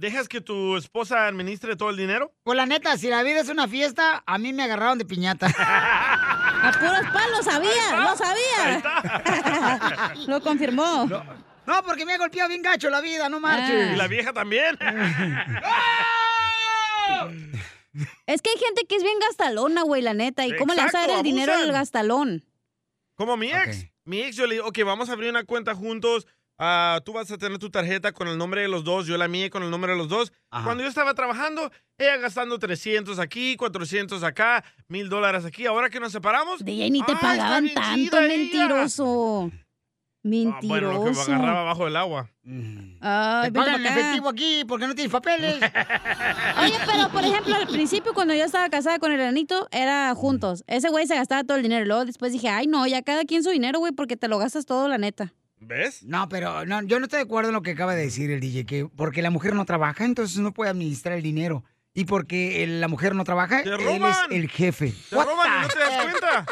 [0.00, 2.32] ¿Dejas que tu esposa administre todo el dinero?
[2.42, 5.46] Pues la neta, si la vida es una fiesta, a mí me agarraron de piñata.
[5.58, 8.82] A puros palos, sabía, lo sabía.
[10.26, 11.04] Lo confirmó.
[11.04, 13.92] No, porque me ha golpeado bien gacho la vida, no marches.
[13.92, 14.78] Y la vieja también.
[18.24, 20.46] Es que hay gente que es bien gastalona, güey, la neta.
[20.46, 22.44] ¿Y cómo le vas a dar Exacto, el dinero al gastalón?
[23.16, 23.86] Como mi ex.
[24.04, 26.26] Mi ex, yo le digo, ok, vamos a abrir una cuenta juntos.
[26.60, 29.26] Ah, tú vas a tener tu tarjeta con el nombre de los dos, yo la
[29.26, 30.32] mía con el nombre de los dos.
[30.50, 35.66] Cuando yo estaba trabajando, ella gastando 300 aquí, 400 acá, mil dólares aquí.
[35.66, 36.64] Ahora que nos separamos.
[36.64, 39.50] DJ ni te pagaban tanto, mentiroso.
[40.22, 40.54] Mentiroso.
[40.54, 42.30] Ah, Bueno, lo que me agarraba bajo el agua.
[43.00, 45.54] Ay, Te pagan efectivo aquí porque no tienes papeles.
[46.62, 50.62] Oye, pero por ejemplo, al principio cuando yo estaba casada con el Anito, era juntos.
[50.66, 51.86] Ese güey se gastaba todo el dinero.
[51.86, 54.66] Luego después dije, ay, no, ya cada quien su dinero, güey, porque te lo gastas
[54.66, 55.32] todo, la neta.
[55.60, 56.02] ¿Ves?
[56.02, 58.40] No, pero no, yo no estoy de acuerdo en lo que acaba de decir el
[58.40, 61.64] DJ, que porque la mujer no trabaja, entonces no puede administrar el dinero.
[61.92, 64.32] Y porque el- la mujer no trabaja, ¡Te él es roban!
[64.32, 64.94] el jefe.
[65.10, 66.46] Te roban y no te das cuenta.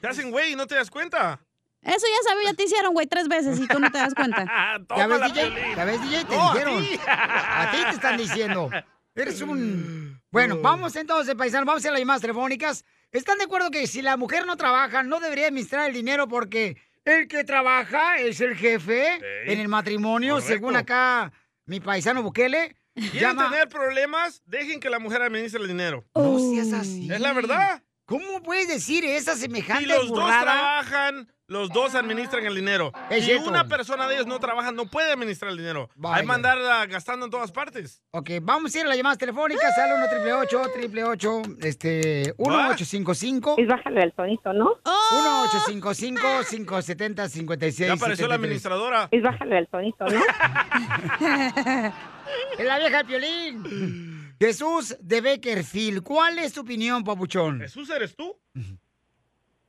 [0.00, 1.40] Te hacen güey y no te das cuenta.
[1.82, 4.44] Eso ya sabía, ya te hicieron, güey, tres veces y tú no te das cuenta.
[4.96, 5.52] ¿Ya ves, DJ?
[5.76, 6.24] ¿Ya ves, DJ?
[6.24, 6.82] Te No, a dijeron.
[6.82, 7.00] ti.
[7.08, 8.70] A ti te están diciendo.
[9.14, 10.20] Eres un...
[10.30, 12.84] Bueno, vamos entonces, paisanos, vamos a las llamadas telefónicas.
[13.10, 16.76] ¿Están de acuerdo que si la mujer no trabaja, no debería administrar el dinero porque
[17.04, 20.52] el que trabaja es el jefe en el matrimonio, correcto.
[20.52, 21.32] según acá
[21.66, 22.76] mi paisano Bukele?
[22.94, 23.50] ¿Quieren Llama...
[23.50, 24.42] tener problemas?
[24.44, 26.04] Dejen que la mujer administre el dinero.
[26.14, 27.10] No seas así.
[27.10, 27.82] Es la verdad.
[28.12, 30.42] ¿Cómo puedes decir esa semejante Si los dos burrada?
[30.42, 32.92] trabajan, los dos administran el dinero.
[33.08, 33.48] Es si cierto.
[33.48, 35.88] una persona de ellos no trabaja, no puede administrar el dinero.
[35.96, 36.16] Vaya.
[36.16, 38.02] Hay que mandar ah, gastando en todas partes.
[38.10, 43.54] Ok, vamos a ir a las llamadas telefónicas al 1 888 este, 1855.
[43.56, 44.72] Y bájale el tonito, ¿no?
[44.74, 46.20] 1 855
[46.50, 49.08] 570 56 Ya apareció la administradora.
[49.10, 50.20] Y bájale el tonito, ¿no?
[52.58, 54.21] Es la vieja de Piolín.
[54.46, 57.60] Jesús de Beckerfield, ¿cuál es tu opinión, papuchón?
[57.60, 58.36] ¿Jesús eres tú?
[58.54, 58.74] Mira,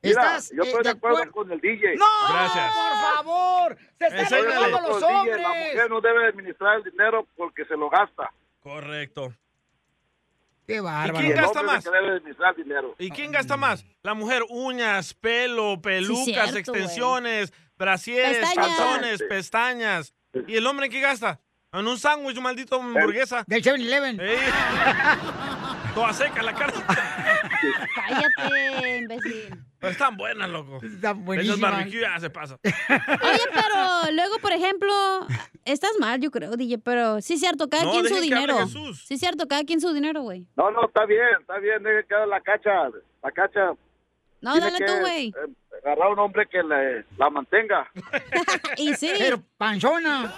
[0.02, 1.32] ¿Estás yo eh, estoy de acuerdo acuerdo?
[1.32, 1.96] con el DJ.
[1.96, 2.06] ¡No!
[2.30, 2.74] Gracias.
[2.76, 3.78] ¡Por favor!
[4.00, 5.42] ¡Se están Con los DJ, hombres!
[5.42, 8.34] La mujer no debe administrar el dinero porque se lo gasta.
[8.62, 9.34] Correcto.
[10.66, 11.20] ¡Qué ¿Y bárbaro!
[11.20, 11.84] quién El gasta más?
[11.84, 12.22] debe.
[12.98, 13.86] ¿Y quién gasta más?
[14.02, 18.56] La mujer, uñas, pelo, pelucas, cierto, extensiones, brasieres, Pestañas.
[18.78, 20.14] calzones, pestañas.
[20.48, 21.40] ¿Y el hombre en qué gasta?
[21.74, 23.44] En un sándwich, maldito hamburguesa.
[23.48, 24.20] Del 7-Eleven.
[24.22, 24.38] Ey.
[25.96, 26.84] Toda seca la carne.
[27.96, 29.56] Cállate, imbécil.
[29.80, 30.78] Pero están buenas, loco.
[30.84, 31.72] Está Esas buenísima.
[31.72, 32.58] barbecue ya se pasa.
[32.64, 34.92] Oye, pero luego, por ejemplo,
[35.66, 38.58] estás mal, yo creo, DJ, pero sí es cierto, cada No, quien su dejen dinero.
[38.60, 39.04] Jesús.
[39.08, 40.48] Sí es cierto, cada quien su dinero, güey.
[40.56, 41.84] No, no, está bien, está bien.
[41.84, 42.72] Deje que haga la cacha.
[43.24, 43.74] La cacha.
[44.42, 45.28] No, tiene dale que, tú, güey.
[45.30, 45.54] eh,
[45.86, 47.90] agarrar un hombre que le, la mantenga.
[48.78, 50.34] Y sí, Pero panzona.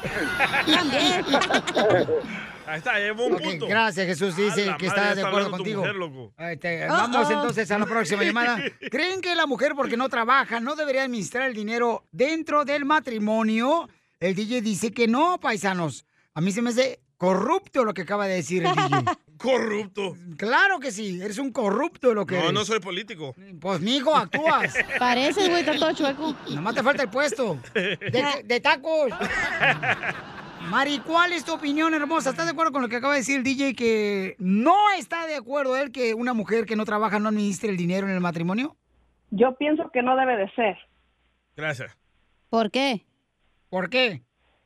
[0.66, 1.26] también.
[2.68, 3.68] Ahí está, llevo un punto.
[3.68, 4.36] gracias, Jesús.
[4.36, 5.82] Dice la que está de acuerdo contigo.
[5.82, 6.34] mujer, loco.
[6.36, 7.32] Ahí te- Oh, Vamos oh.
[7.34, 8.60] entonces a la próxima llamada.
[8.90, 13.88] ¿Creen que la mujer, porque no trabaja, no debería administrar el dinero dentro del matrimonio?
[14.20, 16.06] El DJ dice que no, paisanos.
[16.34, 19.18] A mí se me hace corrupto lo que acaba de decir el DJ.
[19.38, 20.16] Corrupto.
[20.38, 22.54] Claro que sí, eres un corrupto lo que No, eres.
[22.54, 23.36] no soy político.
[23.60, 24.74] Pues, mijo, actúas.
[25.00, 26.36] Pareces, güey, está todo chueco.
[26.52, 27.60] Nomás te falta el puesto.
[27.74, 29.12] De, de tacos.
[30.70, 32.32] Mari, ¿cuál es tu opinión, hermosa?
[32.32, 35.36] ¿Estás de acuerdo con lo que acaba de decir el DJ que no está de
[35.36, 38.76] acuerdo él que una mujer que no trabaja no administre el dinero en el matrimonio?
[39.30, 40.78] Yo pienso que no debe de ser.
[41.56, 41.96] Gracias.
[42.50, 43.06] ¿Por qué?
[43.70, 44.24] ¿Por qué?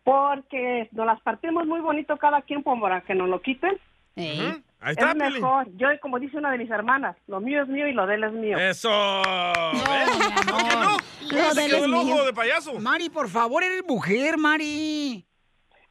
[0.09, 3.73] Porque nos las partimos muy bonito cada quien por para que nos lo quiten.
[4.15, 4.63] Ujú.
[4.81, 5.67] Ahí está, es mejor.
[5.75, 8.23] Yo, como dice una de mis hermanas, lo mío es mío y lo de él
[8.23, 8.57] es mío.
[8.57, 8.89] Eso.
[8.89, 10.45] ¿Ves?
[10.47, 10.91] ¿No no?
[10.91, 12.25] Lo ¿Cómo se de el ojo niños.
[12.25, 12.79] de payaso?
[12.79, 15.27] Mari, por favor, eres mujer, Mari.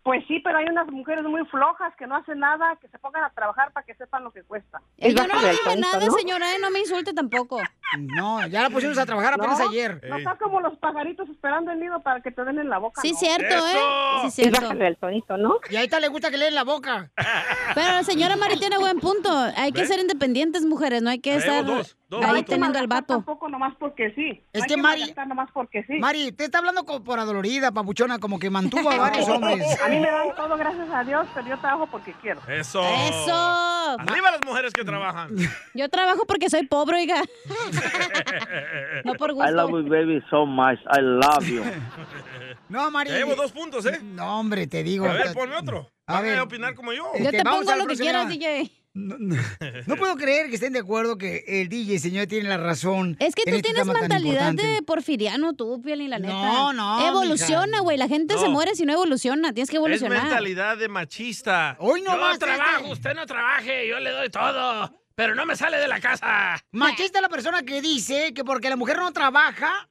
[0.02, 3.24] Pues sí, pero hay unas mujeres muy flojas que no hacen nada, que se pongan
[3.24, 4.80] a trabajar para que sepan lo que cuesta.
[4.96, 6.12] Eh, yo no tonito, nada, ¿no?
[6.12, 7.60] señora, eh, no me insulte tampoco.
[7.98, 10.00] No, ya la pusimos a trabajar apenas No, ayer.
[10.08, 13.02] No está como los pajaritos esperando el nido para que te den en la boca.
[13.02, 13.18] Sí, no.
[13.18, 13.66] cierto, ¡Eso!
[13.66, 13.80] ¿eh?
[14.22, 14.60] Sí, Y cierto.
[14.62, 15.56] bájale el tonito, ¿no?
[15.68, 17.10] Y ahí está le gusta que le den la boca.
[17.74, 19.30] Pero la señora Mari tiene buen punto.
[19.56, 21.96] Hay que ser independientes, mujeres, no hay que estar dos.
[22.10, 22.54] Dos Ahí puntos.
[22.54, 23.14] teniendo al vato.
[23.14, 24.42] Tampoco nomás porque sí.
[24.54, 25.98] Es que Mari- nomás porque sí.
[25.98, 29.78] Mari, te está hablando co- por adolorida, papuchona, como que mantuvo a varios hombres.
[29.82, 32.40] A mí me dan todo gracias a Dios, pero yo trabajo porque quiero.
[32.48, 32.80] Eso.
[32.82, 33.34] ¡Eso!
[33.98, 35.36] Arriba las mujeres que trabajan.
[35.74, 37.22] Yo trabajo porque soy pobre, oiga.
[39.04, 39.48] No por gusto.
[39.48, 40.78] I love you, baby, so much.
[40.96, 41.62] I love you.
[42.68, 43.10] No, Mari.
[43.10, 43.98] Llevo dos puntos, ¿eh?
[44.02, 45.06] No, hombre, te digo.
[45.06, 45.90] A ver, ponme otro.
[46.06, 46.38] A Van ver.
[46.38, 47.04] a opinar como yo.
[47.18, 48.70] Yo Este, te vamos pongo lo que quieras, DJ.
[48.94, 53.16] No puedo creer que estén de acuerdo que el DJ, señor, tiene la razón.
[53.20, 56.32] Es que tú este tienes mentalidad de porfiriano, tú, Piolín, la neta.
[56.34, 57.96] No, no, Evoluciona, güey.
[57.96, 58.50] La gente se No.
[58.50, 59.52] muere si no evoluciona.
[59.52, 60.22] Tienes que Es evolucionar.
[60.22, 61.76] mentalidad de machista.
[61.78, 62.92] Hoy no yo más, trabajo, este.
[62.92, 66.56] usted no trabaje, yo le doy todo, pero no me sale de la casa.
[66.72, 69.88] Machista es la persona que dice que porque la mujer no trabaja,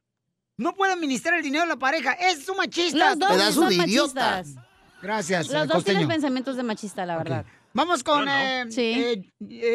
[0.57, 2.11] no puede administrar el dinero de la pareja.
[2.13, 3.11] Es un machista.
[3.11, 4.31] Los dos Pedazo son de idiota.
[4.37, 4.63] machistas.
[5.01, 7.45] Gracias, Los eh, dos tienen pensamientos de machista, la verdad.
[7.73, 8.31] Vamos con no.
[8.31, 9.03] eh, Sí.
[9.05, 9.21] eh,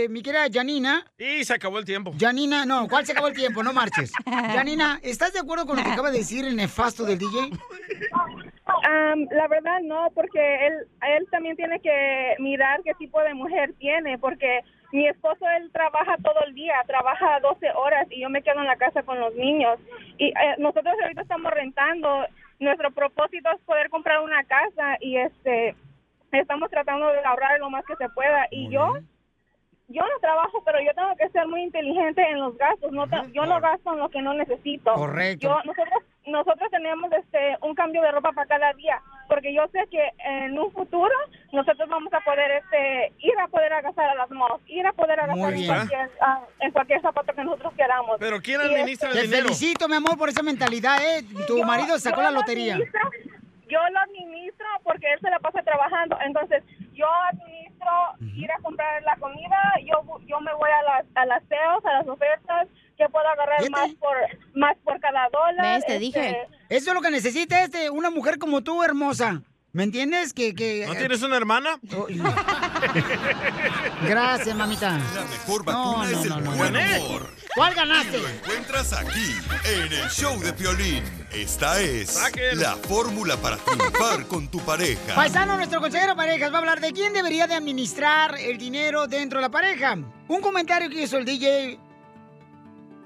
[0.05, 1.05] eh, mi querida Janina.
[1.19, 2.13] Y se acabó el tiempo.
[2.19, 3.63] Janina, no, ¿cuál se acabó el tiempo?
[3.63, 4.13] No marches.
[4.27, 7.51] Janina, ¿estás de acuerdo con lo que acaba de decir el nefasto del DJ?
[8.85, 10.75] Am, la verdad no, porque él,
[11.17, 14.61] él también tiene que mirar qué tipo de mujer tiene, porque
[14.93, 18.67] mi esposo él trabaja todo el día, trabaja 12 horas y yo me quedo en
[18.67, 19.79] la casa con los niños.
[20.19, 22.27] Y eh, nosotros ahorita estamos rentando,
[22.59, 25.75] nuestro propósito es poder comprar una casa y este
[26.41, 28.95] estamos tratando de ahorrar lo más que se pueda y yo
[29.89, 32.91] yo no trabajo, pero yo tengo que ser muy inteligente en los gastos.
[32.93, 34.95] No te- yo no gasto en lo que no necesito.
[34.95, 35.49] Correcto.
[35.49, 39.81] Yo, nosotros, nosotros tenemos este un cambio de ropa para cada día, porque yo sé
[39.91, 41.13] que en un futuro
[41.53, 45.21] nosotros vamos a poder este ir a poder agastar a las malls, ir a poder
[45.21, 48.17] agastar Muy en cualquier, ah, en cualquier zapato que nosotros queramos.
[48.19, 49.43] Pero ¿quién Y, administra el Te dinero?
[49.43, 51.23] felicito, mi amor, por esa mentalidad, ¿eh?
[51.47, 52.77] Tu yo- marido sacó la lo lotería.
[52.77, 53.11] administro,
[53.73, 56.19] yo lo administro porque él se la pasa trabajando.
[56.27, 56.63] Entonces,
[56.93, 57.91] yo administro
[58.37, 61.93] ir a comprar la comida, yo yo me voy a las, a las sales, a
[61.95, 62.69] las ofertas,
[62.99, 64.17] que puedo agarrar más por
[64.55, 65.77] más por cada dólar.
[65.77, 65.87] ¿Ves?
[65.87, 66.49] Te este, dije.
[66.69, 69.43] Eso es lo que necesita este, una mujer como tú, hermosa.
[69.75, 70.35] ¿Me entiendes?
[70.35, 70.85] Que, que...
[70.87, 71.79] ¿No tienes una hermana?
[71.97, 72.07] Oh,
[74.07, 74.99] Gracias, mamita.
[75.15, 76.51] La mejor No, vacuna no, es el no, no.
[76.53, 77.31] buen humor.
[77.55, 78.19] ¿Cuál Y ganaste?
[78.19, 81.03] lo encuentras aquí, en el show de Piolín.
[81.33, 82.61] Esta es Saquen.
[82.61, 85.15] la fórmula para triunfar con tu pareja.
[85.15, 89.07] Paisano, nuestro consejero de parejas va a hablar de quién debería de administrar el dinero
[89.07, 89.97] dentro de la pareja.
[90.29, 91.79] Un comentario que hizo el DJ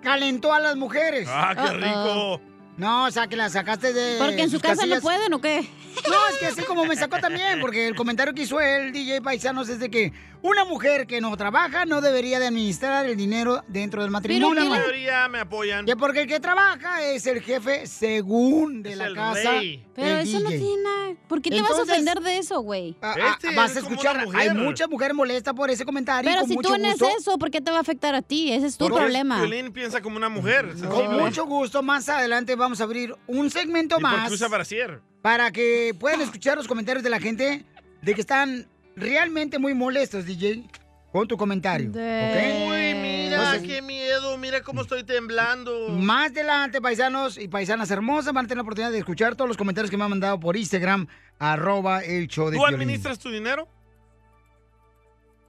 [0.02, 1.28] calentó a las mujeres.
[1.30, 2.40] Ah, qué rico.
[2.76, 5.68] No, o sea, que la sacaste de Porque en su casa no pueden, ¿o qué?
[6.08, 9.22] No, es que así como me sacó también, porque el comentario que hizo el DJ
[9.22, 10.12] Paisanos es de que
[10.46, 14.64] una mujer que no trabaja no debería de administrar el dinero dentro del La matrimonio.
[14.64, 15.84] mayoría me apoyan.
[15.86, 19.50] Que porque el que trabaja es el jefe según de Es la el casa.
[19.52, 19.84] rey.
[19.94, 21.14] Pero el eso no tiene nada.
[21.28, 22.96] ¿Por qué te vas a ofender de eso, güey?
[23.02, 24.40] Ah, ah, Este vas es a escuchar, mujer.
[24.40, 26.28] hay muchas mujeres molestas por ese comentario.
[26.30, 28.14] Pero con si mucho tú no es gusto, eso, ¿por qué te va a afectar
[28.14, 28.52] a ti?
[28.52, 29.38] Ese es tu Porque problema.
[29.40, 30.74] Piolín piensa como una mujer.
[30.88, 34.48] Con mucho gusto, más adelante vamos a abrir un segmento ¿Y más por qué usa
[34.48, 35.00] brasier?
[35.22, 37.64] para que puedan escuchar los comentarios de la gente
[38.02, 40.64] de que están realmente muy molestos, DJ,
[41.12, 41.90] con tu comentario.
[41.90, 42.66] De-.
[42.68, 44.36] Uy, mira, Entonces- qué miedo.
[44.38, 45.88] Mira cómo estoy temblando.
[45.90, 49.56] Más adelante, paisanos y paisanas hermosas, van a tener la oportunidad de escuchar todos los
[49.56, 51.06] comentarios que me han mandado por Instagram,
[51.38, 52.80] arroba el show de ¿Tú Piolín.
[52.80, 53.68] administras tu dinero?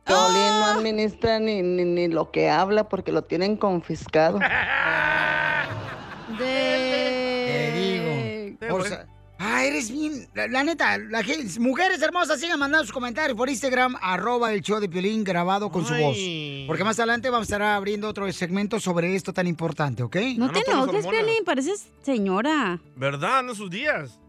[0.06, 4.40] Piolín no administra ni, ni, ni lo que habla porque lo tienen confiscado.
[6.38, 7.72] Te De...
[8.60, 8.76] digo.
[8.76, 9.06] O sea,
[9.40, 10.28] ah, eres bien.
[10.34, 14.62] La, la neta, la gente- mujeres hermosas sigan mandando sus comentarios por Instagram, arroba el
[14.62, 16.18] show de Piolín grabado con su voz.
[16.68, 20.16] Porque más adelante vamos a estar abriendo otro segmento sobre esto tan importante, ¿ok?
[20.38, 21.08] No te las enojes.
[21.08, 22.80] Piolín, pareces señora.
[22.96, 23.42] ¿Verdad?
[23.42, 24.20] En esos días.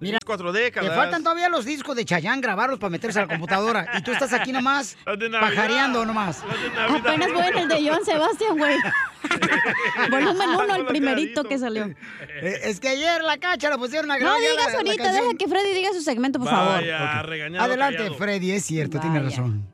[0.00, 0.96] Mira, cuatro Te décadas.
[0.96, 3.86] faltan todavía los discos de Chayanne grabarlos para meterse a la computadora.
[3.98, 6.42] Y tú estás aquí nomás, Las pajareando nomás.
[6.74, 6.90] Las.
[7.00, 8.76] Apenas voy en el de Joan Sebastián, güey.
[10.10, 11.86] Volumen uno, el Con los primerito que salió.
[11.86, 14.40] Eh, Es que ayer la cacha la pusieron a No grabar.
[14.42, 16.74] ya digas ahorita, deja que Freddy diga su segmento, por favor.
[16.84, 18.14] Adelante, callado.
[18.14, 19.30] Freddy, es cierto, tiene Vaya.
[19.30, 19.66] razón.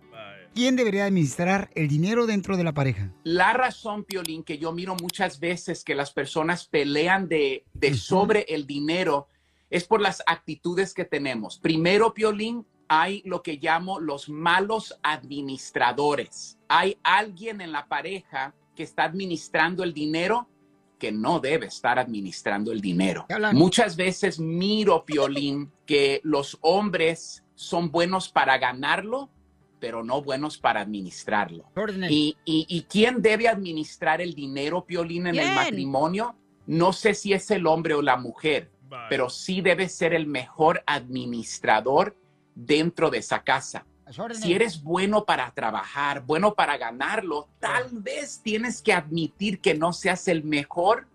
[0.54, 3.10] ¿Quién debería administrar el dinero dentro de la pareja?
[3.24, 8.46] La razón, Piolín, que yo miro muchas veces que las personas pelean de, de sobre
[8.48, 9.28] el dinero
[9.68, 11.58] es por las actitudes que tenemos.
[11.58, 16.58] Primero, Piolín, hay lo que llamo los malos administradores.
[16.68, 20.48] Hay alguien en la pareja que está administrando el dinero
[20.98, 23.26] que no debe estar administrando el dinero.
[23.52, 29.28] Muchas veces miro, Piolín, que los hombres son buenos para ganarlo,
[29.78, 31.64] pero no buenos para administrarlo.
[32.10, 36.34] ¿Y, y, y quién debe administrar el dinero, Piolín, en el matrimonio?
[36.66, 38.70] No sé si es el hombre o la mujer,
[39.10, 42.16] pero sí debe ser el mejor administrador
[42.54, 43.86] dentro de esa casa.
[44.34, 49.92] Si eres bueno para trabajar, bueno para ganarlo, tal vez tienes que admitir que no
[49.92, 51.08] seas el mejor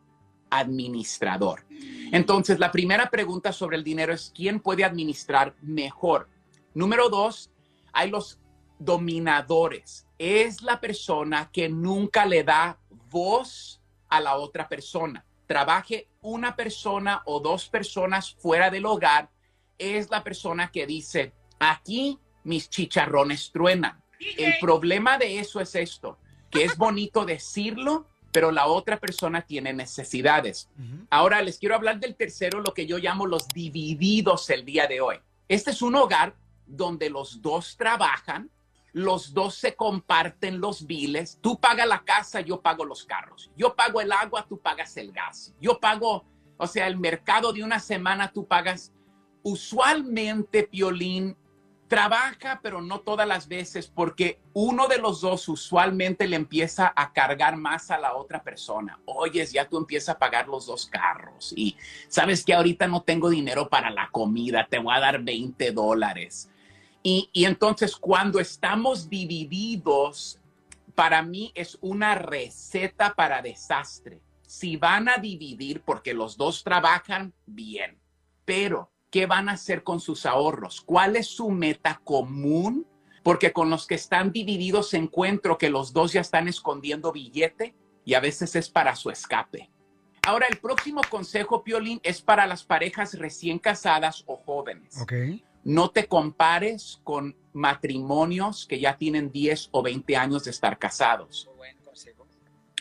[0.50, 1.66] administrador.
[2.12, 6.28] Entonces, la primera pregunta sobre el dinero es, ¿quién puede administrar mejor?
[6.74, 7.50] Número dos,
[7.94, 8.40] hay los
[8.78, 10.06] dominadores.
[10.18, 12.78] Es la persona que nunca le da
[13.10, 15.24] voz a la otra persona.
[15.48, 19.30] Trabaje una persona o dos personas fuera del hogar,
[19.78, 24.02] es la persona que dice, aquí mis chicharrones truenan.
[24.38, 26.18] El problema de eso es esto,
[26.50, 30.70] que es bonito decirlo, pero la otra persona tiene necesidades.
[31.10, 35.02] Ahora les quiero hablar del tercero, lo que yo llamo los divididos el día de
[35.02, 35.18] hoy.
[35.48, 36.36] Este es un hogar
[36.66, 38.50] donde los dos trabajan,
[38.94, 43.76] los dos se comparten los biles, tú pagas la casa, yo pago los carros, yo
[43.76, 46.26] pago el agua, tú pagas el gas, yo pago,
[46.58, 48.92] o sea, el mercado de una semana, tú pagas.
[49.44, 51.36] Usualmente, Piolín,
[51.92, 57.12] trabaja, pero no todas las veces, porque uno de los dos usualmente le empieza a
[57.12, 59.02] cargar más a la otra persona.
[59.04, 61.76] Oyes, ya tú empiezas a pagar los dos carros y
[62.08, 66.50] sabes que ahorita no tengo dinero para la comida, te voy a dar 20 dólares.
[67.04, 70.40] Y, y entonces cuando estamos divididos,
[70.96, 74.22] para mí es una receta para desastre.
[74.44, 78.00] Si van a dividir porque los dos trabajan, bien,
[78.46, 80.82] pero ¿qué van a hacer con sus ahorros?
[80.82, 82.88] ¿Cuál es su meta común?
[83.22, 88.16] Porque con los que están divididos encuentro que los dos ya están escondiendo billete y
[88.16, 89.70] a veces es para su escape.
[90.24, 95.00] Ahora, el próximo consejo, Piolín, es para las parejas recién casadas o jóvenes.
[95.02, 95.14] Ok.
[95.64, 101.50] No te compares con matrimonios que ya tienen 10 o 20 años de estar casados.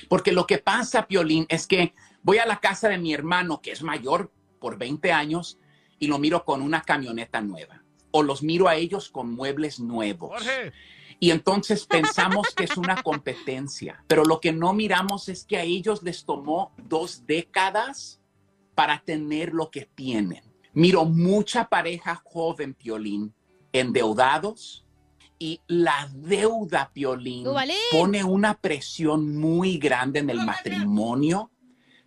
[0.09, 3.73] Porque lo que pasa, Piolín, es que voy a la casa de mi hermano, que
[3.73, 5.59] es mayor por 20 años,
[6.01, 7.85] y lo miro con una camioneta nueva.
[8.11, 10.31] O los miro a ellos con muebles nuevos.
[10.31, 10.73] Jorge.
[11.21, 15.63] Y entonces pensamos que es una competencia, pero lo que no miramos es que a
[15.63, 18.21] ellos les tomó dos décadas
[18.75, 20.43] para tener lo que tienen.
[20.73, 23.35] Miro mucha pareja joven, Piolín,
[23.71, 24.87] endeudados
[25.39, 27.77] y la deuda, Piolín, Duvalín.
[27.93, 31.51] pone una presión muy grande en el matrimonio,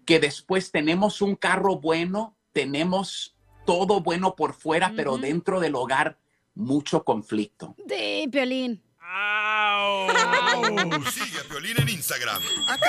[0.05, 3.32] que después tenemos un carro bueno, tenemos
[3.66, 6.18] todo bueno por fuera, pero dentro del hogar
[6.55, 7.76] mucho conflicto.
[7.88, 8.82] Sí, Piolín.
[11.11, 12.41] Sigue a Piolín en Instagram.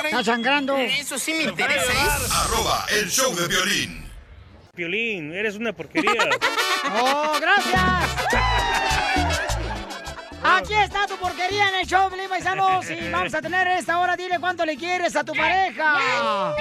[0.05, 0.77] Está sangrando.
[0.77, 2.29] Eso sí me interesa, ¿eh?
[2.33, 4.05] Arroba el show de violín.
[4.75, 6.13] Piolín, eres una porquería.
[7.01, 8.11] ¡Oh, gracias!
[10.43, 12.91] Aquí está tu porquería en el show, Pelín Paisanos.
[12.91, 14.17] Y vamos a tener esta hora.
[14.17, 16.55] Dile cuánto le quieres a tu pareja.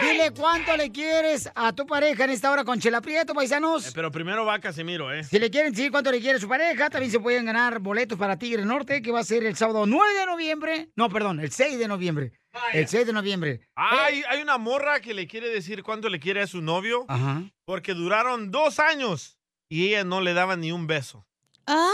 [0.00, 3.88] Dile cuánto le quieres a tu pareja en esta hora con Chela Prieto, paisanos.
[3.88, 5.24] Eh, Pero primero va Casimiro, ¿eh?
[5.24, 8.38] Si le quieren decir cuánto le quiere su pareja, también se pueden ganar boletos para
[8.38, 10.88] Tigre Norte, que va a ser el sábado 9 de noviembre.
[10.96, 12.32] No, perdón, el 6 de noviembre.
[12.72, 13.68] El 6 de noviembre.
[13.76, 17.04] Ah, Hay, hay una morra que le quiere decir cuánto le quiere a su novio
[17.08, 17.42] Ajá.
[17.64, 19.38] porque duraron dos años
[19.68, 21.26] y ella no le daba ni un beso.
[21.66, 21.90] ¿Ah?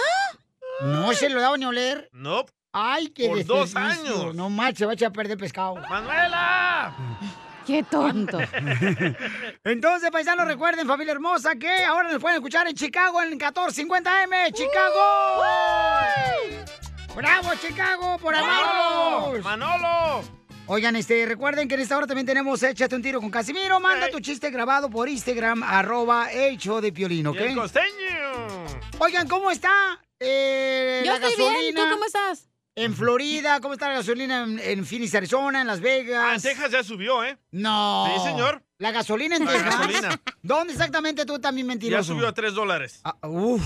[0.83, 2.09] No se lo daba ni a oler.
[2.13, 2.53] Nope.
[2.73, 4.35] Ay, qué Por dos años.
[4.35, 5.77] No más, se va a echar a perder pescado.
[5.89, 6.95] ¡Manuela!
[7.67, 8.39] Qué tonto.
[9.65, 14.53] Entonces, paisanos, recuerden, familia hermosa, que ahora nos pueden escuchar en Chicago en 1450M.
[14.53, 15.43] ¡Chicago!
[17.17, 19.43] ¡Bravo, Chicago, por amarnos!
[19.43, 20.23] ¡Manolo!
[20.69, 23.81] Oigan, este, recuerden que en esta hora también tenemos Échate un tiro con Casimiro.
[23.81, 27.37] Manda tu chiste grabado por Instagram, arroba show de Piolín, ¿ok?
[27.37, 28.67] Y el costeño.
[28.99, 31.61] Oigan, ¿cómo está eh, Yo la estoy gasolina?
[31.61, 31.75] bien.
[31.75, 32.49] ¿Tú cómo estás?
[32.79, 36.23] En Florida, ¿cómo está la gasolina en, en Phoenix, Arizona, en Las Vegas?
[36.29, 37.39] Ah, en Texas ya subió, ¿eh?
[37.51, 38.07] No.
[38.15, 38.63] Sí, señor.
[38.77, 39.79] La gasolina en La Texas.
[39.79, 40.21] gasolina.
[40.43, 42.13] ¿Dónde exactamente tú también Ya mentiroso?
[42.13, 43.01] subió a tres dólares.
[43.03, 43.63] Ah, uf.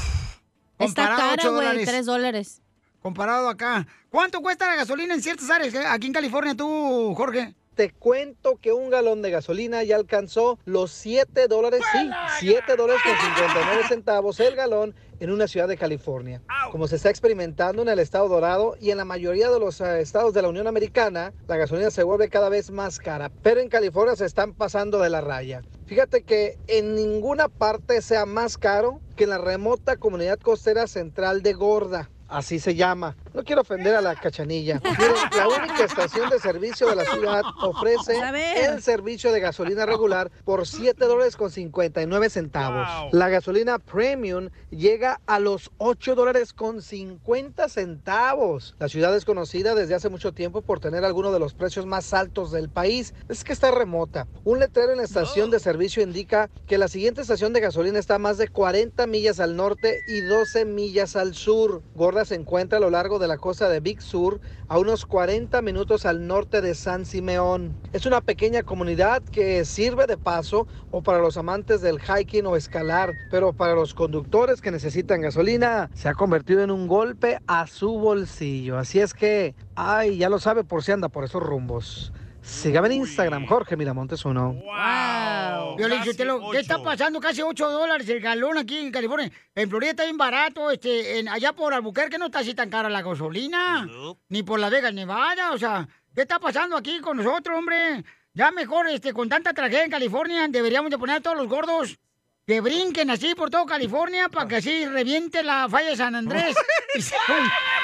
[0.78, 1.88] Está Comparado cara, güey, dólares.
[1.88, 2.62] tres dólares.
[3.02, 3.84] Comparado acá.
[4.10, 5.74] ¿Cuánto cuesta la gasolina en ciertas áreas?
[5.74, 5.84] eh?
[5.86, 7.54] Aquí en California, tú, Jorge.
[7.74, 13.02] Te cuento que un galón de gasolina ya alcanzó los 7 dólares, sí, 7 dólares
[13.02, 16.42] con 59 centavos el galón en una ciudad de California.
[16.72, 20.00] Como se está experimentando en el estado dorado y en la mayoría de los eh,
[20.00, 23.68] estados de la Unión Americana, la gasolina se vuelve cada vez más cara, pero en
[23.68, 25.62] California se están pasando de la raya.
[25.86, 31.42] Fíjate que en ninguna parte sea más caro que en la remota comunidad costera central
[31.42, 32.10] de Gorda.
[32.28, 33.16] Así se llama.
[33.32, 34.80] No quiero ofender a la cachanilla.
[34.82, 38.18] Miren, la única estación de servicio de la ciudad ofrece
[38.56, 42.88] el servicio de gasolina regular por 7 dólares con 59 centavos.
[43.12, 48.74] La gasolina premium llega a los 8 dólares con 50 centavos.
[48.80, 52.12] La ciudad es conocida desde hace mucho tiempo por tener algunos de los precios más
[52.12, 53.14] altos del país.
[53.28, 54.26] Es que está remota.
[54.42, 58.16] Un letrero en la estación de servicio indica que la siguiente estación de gasolina está
[58.16, 61.82] a más de 40 millas al norte y 12 millas al sur.
[61.94, 65.62] Gorda se encuentra a lo largo de la costa de Big Sur, a unos 40
[65.62, 67.76] minutos al norte de San Simeón.
[67.92, 72.56] Es una pequeña comunidad que sirve de paso o para los amantes del hiking o
[72.56, 77.66] escalar, pero para los conductores que necesitan gasolina se ha convertido en un golpe a
[77.66, 78.78] su bolsillo.
[78.78, 82.12] Así es que, ay, ya lo sabe por si anda por esos rumbos.
[82.50, 84.52] Sígame en Instagram, Jorge Miramontes uno.
[84.52, 85.76] Wow.
[86.50, 87.20] ¿qué está pasando?
[87.20, 89.30] Casi 8 dólares el galón aquí en California.
[89.54, 90.70] En Florida está bien barato.
[90.70, 93.88] Este, en, allá por Albuquerque no está así tan cara la gasolina.
[94.28, 95.52] Ni por Las Vegas, Nevada.
[95.52, 98.04] O sea, ¿qué está pasando aquí con nosotros, hombre?
[98.34, 101.98] Ya mejor, este, con tanta tragedia en California, deberíamos de poner a todos los gordos
[102.46, 106.54] que brinquen así por todo California para que así reviente la falla de San Andrés.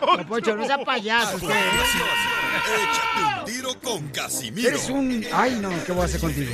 [0.00, 1.50] No, Poncho, no sea payaso usted.
[1.50, 1.70] ¿eh?
[2.82, 4.68] Échate un tiro con Casimiro.
[4.68, 5.24] Eres un...
[5.32, 6.52] Ay, no, ¿qué voy a hacer contigo?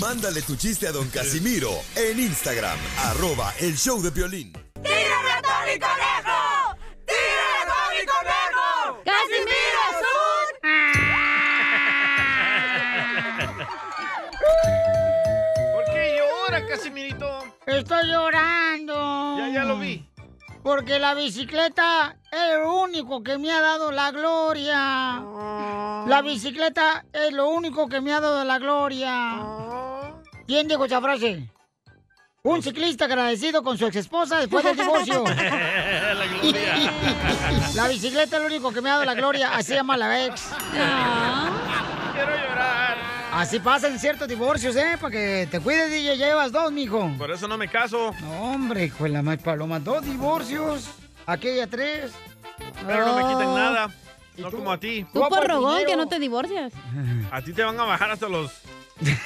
[0.00, 4.61] Mándale tu chiste a don Casimiro en Instagram, arroba el show de violín.
[17.92, 19.36] Estoy llorando.
[19.36, 20.08] Ya, ya lo vi.
[20.62, 25.22] Porque la bicicleta es lo único que me ha dado la gloria.
[26.06, 29.36] La bicicleta es lo único que me ha dado la gloria.
[30.46, 31.50] ¿Quién dijo esa frase?
[32.44, 35.24] Un ciclista agradecido con su ex esposa después del divorcio.
[35.26, 36.92] la gloria.
[37.74, 39.54] La bicicleta es lo único que me ha dado la gloria.
[39.54, 40.48] Así llama la ex.
[42.14, 42.51] Quiero llorar.
[43.42, 44.96] Así pasa en ciertos divorcios, ¿eh?
[45.00, 46.16] Para que te cuides, DJ.
[46.16, 47.10] Ya llevas dos, mijo.
[47.18, 48.14] Por eso no me caso.
[48.20, 49.80] No, hombre, hijo de la más paloma.
[49.80, 50.88] Dos divorcios.
[51.26, 52.12] Aquella tres.
[52.86, 53.58] Pero no me quitan Oh.
[53.58, 53.90] nada.
[54.38, 55.04] No como a ti.
[55.12, 56.72] Tú por rogón que no te divorcias.
[57.32, 58.52] A ti te van a bajar hasta los...
[59.02, 59.18] Las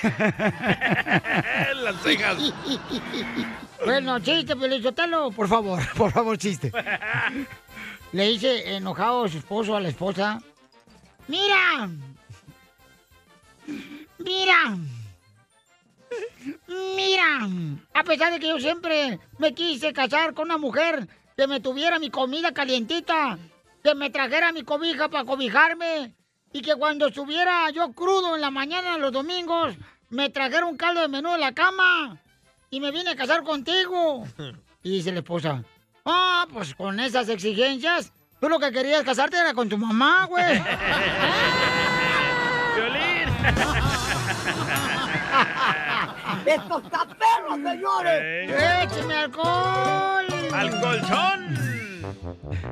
[2.02, 2.38] cejas.
[3.84, 6.72] Bueno, chiste, Pelizotelo, por favor, por favor, chiste.
[8.12, 10.40] Le dice enojado su esposo a la esposa.
[11.28, 11.90] Mira,
[14.26, 14.76] mira,
[16.66, 17.48] mira,
[17.94, 21.98] a pesar de que yo siempre me quise casar con una mujer que me tuviera
[21.98, 23.38] mi comida calientita,
[23.82, 26.14] que me trajera mi cobija para cobijarme
[26.52, 29.74] y que cuando estuviera yo crudo en la mañana los domingos
[30.10, 32.18] me trajera un caldo de menú de la cama
[32.70, 34.26] y me vine a casar contigo.
[34.82, 35.64] Y dice la esposa,
[36.04, 40.44] ah, pues con esas exigencias, tú lo que querías casarte era con tu mamá, güey.
[46.46, 48.50] ¡Esto está perro, señores!
[48.84, 50.26] ¡Écheme alcohol!
[50.52, 51.56] ¡Al colchón!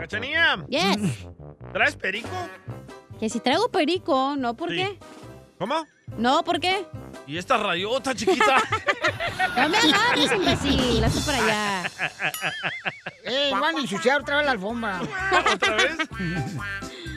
[0.01, 0.65] ¿Cachanía?
[0.69, 0.99] Yes.
[1.73, 2.29] ¿Traes perico?
[3.19, 4.55] Que si traigo perico, ¿no?
[4.55, 4.77] ¿Por Sí.
[4.77, 4.99] qué?
[5.59, 5.87] ¿Cómo?
[6.19, 6.85] No, ¿por qué?
[7.27, 8.57] ¿Y esta rayota chiquita?
[9.57, 11.05] No me agarres, imbécil.
[11.05, 11.91] Hazte para allá.
[13.25, 15.01] ¡Eh, van a ensuciar otra vez la alfombra!
[15.55, 15.97] ¿Otra vez?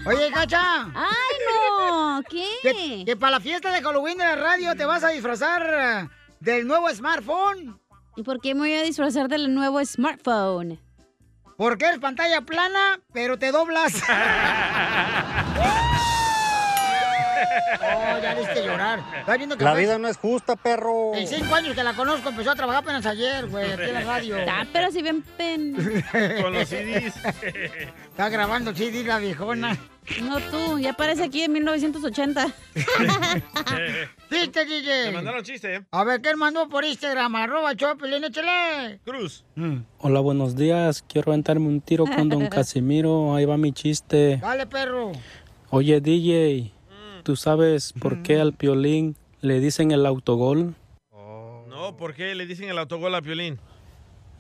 [0.06, 0.84] Oye, Cacha.
[0.94, 2.22] ¡Ay, no!
[2.30, 2.46] ¿Qué?
[2.62, 6.10] Que, que para la fiesta de Halloween de la radio te vas a disfrazar eh,
[6.40, 7.80] del nuevo smartphone.
[8.16, 10.80] ¿Y por qué me voy a disfrazar del nuevo smartphone?
[11.58, 13.94] Porque eres pantalla plana, pero te doblas.
[17.82, 19.00] Oh, ya viste llorar.
[19.20, 21.14] ¿Estás viendo que La vida no es justa, perro.
[21.16, 24.02] En cinco años que la conozco, empezó a trabajar apenas ayer, güey, aquí en la
[24.02, 24.38] radio.
[24.50, 25.76] Ah, pero si ven pen.
[26.42, 27.14] Con los CDs.
[28.10, 29.78] Está grabando CD la viejona.
[30.24, 32.48] No tú, ya aparece aquí en 1980.
[34.32, 35.06] ¡Chiste, DJ!
[35.08, 35.82] Me mandaron chiste, ¿eh?
[35.92, 37.36] A ver, ¿qué mandó por Instagram?
[37.36, 39.00] Arroba Chopelín, échale.
[39.06, 39.44] Cruz.
[40.00, 41.04] Hola, buenos días.
[41.08, 43.36] Quiero aventarme un tiro con don Casimiro.
[43.36, 44.38] Ahí va mi chiste.
[44.38, 45.12] Dale, perro.
[45.70, 46.72] Oye, DJ,
[47.28, 50.76] ¿tú sabes por qué al piolín le dicen el autogol?
[51.68, 53.60] No, ¿por qué le dicen el autogol a Piolín?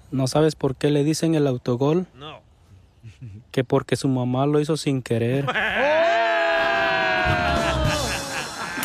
[0.09, 2.07] ¿No sabes por qué le dicen el autogol?
[2.15, 2.41] No.
[3.51, 5.45] Que porque su mamá lo hizo sin querer.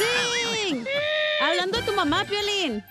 [0.01, 0.85] ¡Ding!
[1.41, 2.83] Hablando de tu mamá, Piolín.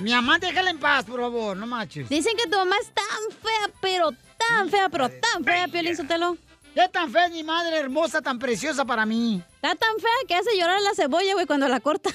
[0.00, 2.08] Mi mamá, déjala en paz, por favor, no manches.
[2.08, 6.36] Dicen que tu mamá es tan fea, pero tan fea, pero tan fea, Piolín Sotelo.
[6.78, 9.42] ¿Qué tan fea es mi madre hermosa, tan preciosa para mí?
[9.56, 12.08] Está tan fea que hace llorar la cebolla, güey, cuando la corta.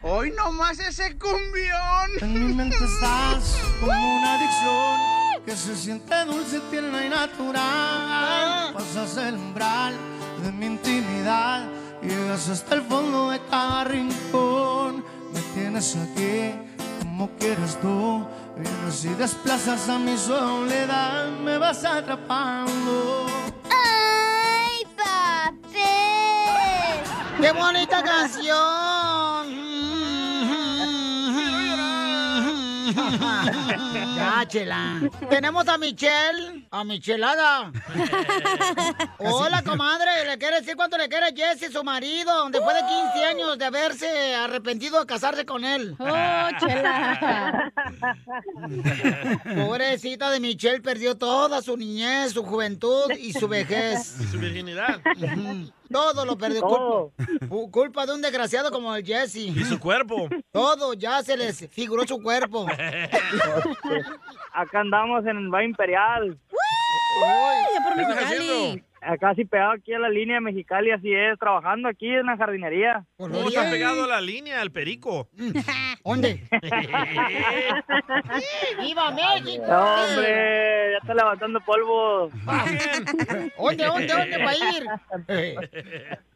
[0.00, 2.10] Hoy nomás ese cumbión.
[2.22, 4.98] En mi mente estás como una adicción
[5.44, 8.72] que se siente dulce, tierna y natural.
[8.72, 9.94] Pasas el umbral
[10.42, 11.66] de mi intimidad,
[12.00, 15.04] llegas hasta el fondo de cada rincón.
[15.32, 16.54] Me tienes aquí
[17.00, 18.26] como quieres tú.
[18.56, 23.26] Vienes y desplazas a mi soledad, me vas atrapando.
[23.70, 25.80] ¡Ay, papel!
[27.40, 29.41] ¡Qué bonita canción!
[34.16, 35.00] ya, chela.
[35.28, 37.72] Tenemos a Michelle, a Michelada.
[39.18, 40.24] Hola, comadre.
[40.26, 42.48] ¿Le quiere decir cuánto le quiere Jesse, su marido?
[42.50, 42.82] Después de
[43.12, 45.96] 15 años de haberse arrepentido de casarse con él.
[45.98, 47.72] Oh, chela.
[49.66, 54.16] Pobrecita de Michelle, perdió toda su niñez, su juventud y su vejez.
[54.20, 55.00] Y su virginidad.
[55.92, 56.60] Todo lo perdió.
[56.62, 57.12] Todo.
[57.48, 59.36] Culpa, culpa de un desgraciado como el Jesse.
[59.36, 60.28] Y su cuerpo.
[60.50, 62.66] Todo, ya se les figuró su cuerpo.
[64.52, 66.30] Acá andamos en el Valle Imperial.
[66.30, 68.21] Uy, ya por ¿Qué
[69.36, 73.04] sí pegado aquí a la línea de Mexicali, así es, trabajando aquí en la jardinería.
[73.16, 75.28] ¿Cómo está pegado a la línea, al perico?
[76.04, 76.44] ¿Dónde?
[78.80, 79.64] ¡Viva México!
[79.68, 82.28] No, hombre, ya está levantando polvo.
[83.58, 84.86] ¿Dónde, dónde, dónde va a ir?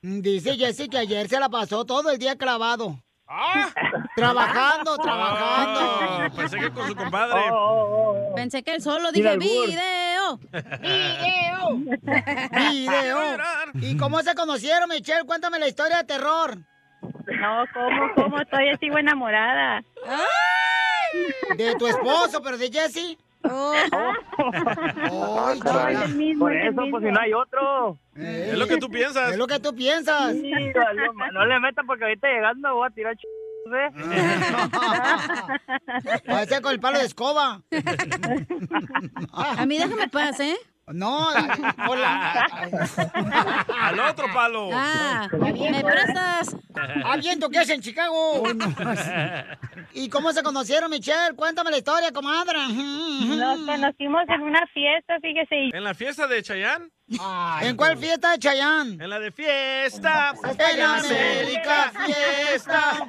[0.03, 3.03] Dice Jesse que ayer se la pasó todo el día clavado.
[4.15, 5.81] Trabajando, trabajando.
[5.81, 7.41] Ah, pensé que con su compadre.
[8.37, 10.39] Pensé que él solo dije video.
[10.81, 11.77] ¡Video!
[12.53, 13.19] ¡Video!
[13.75, 15.25] ¿Y cómo se conocieron, Michelle?
[15.25, 16.57] Cuéntame la historia de terror.
[17.03, 18.45] No, ¿cómo, cómo?
[18.47, 19.83] Todavía sigo enamorada.
[21.57, 23.19] De tu esposo, pero de Jesse.
[24.39, 26.05] Ay, No, es chala.
[26.05, 27.99] el mismo, Por es el eso, pues si no hay otro.
[28.17, 29.33] Es lo que tú piensas.
[29.33, 30.33] Es lo que tú piensas.
[30.33, 30.53] Sí,
[31.33, 33.23] no le metan porque ahorita llegando voy a tirar ch...
[33.75, 33.91] ¿eh?
[36.27, 37.63] Parece con el palo de escoba.
[39.33, 40.57] A mí déjame paz, ¿eh?
[40.93, 41.31] No,
[41.89, 42.49] hola.
[43.81, 44.71] Al otro palo.
[44.73, 46.57] Ah, ¿me prestas?
[47.05, 48.45] Ah, viento, ¿qué es en Chicago?
[49.95, 51.35] ¿Y cómo se conocieron, Michelle?
[51.35, 52.59] Cuéntame la historia, comadre.
[52.69, 55.77] Nos conocimos en una fiesta, fíjese.
[55.77, 56.89] ¿En la fiesta de Chayán?
[57.63, 59.01] ¿En cuál fiesta de Chayán?
[59.01, 60.35] En la de fiesta.
[60.57, 63.07] En América, fiesta.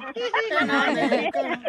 [0.60, 1.60] En América.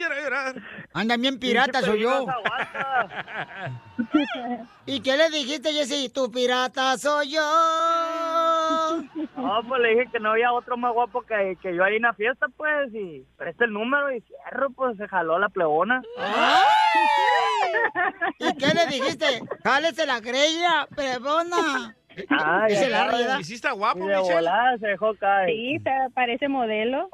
[0.00, 0.54] Quiero llorar.
[0.94, 2.24] Andan bien piratas, soy yo.
[4.86, 6.08] ¿Y qué le dijiste, Jessy?
[6.08, 9.02] Tu pirata soy yo.
[9.36, 12.04] No, pues le dije que no había otro más guapo que, que yo ahí en
[12.04, 16.00] la fiesta, pues, y presta el número y cierro, pues se jaló la plebona.
[18.38, 19.42] ¿Y qué le dijiste?
[19.62, 21.94] Jálese la greña, perdona.
[22.28, 23.40] Ay, Y se la ay, rieda.
[23.40, 24.34] ¿Y sí está guapo, de Michelle?
[24.34, 25.48] volada se dejó caer.
[25.48, 27.08] Sí, te- parece modelo.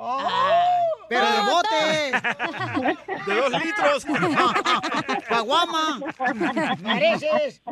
[1.09, 3.27] Pero de bote.
[3.27, 4.07] De dos litros.
[5.29, 6.01] Caguama.
[6.81, 7.63] Mereces.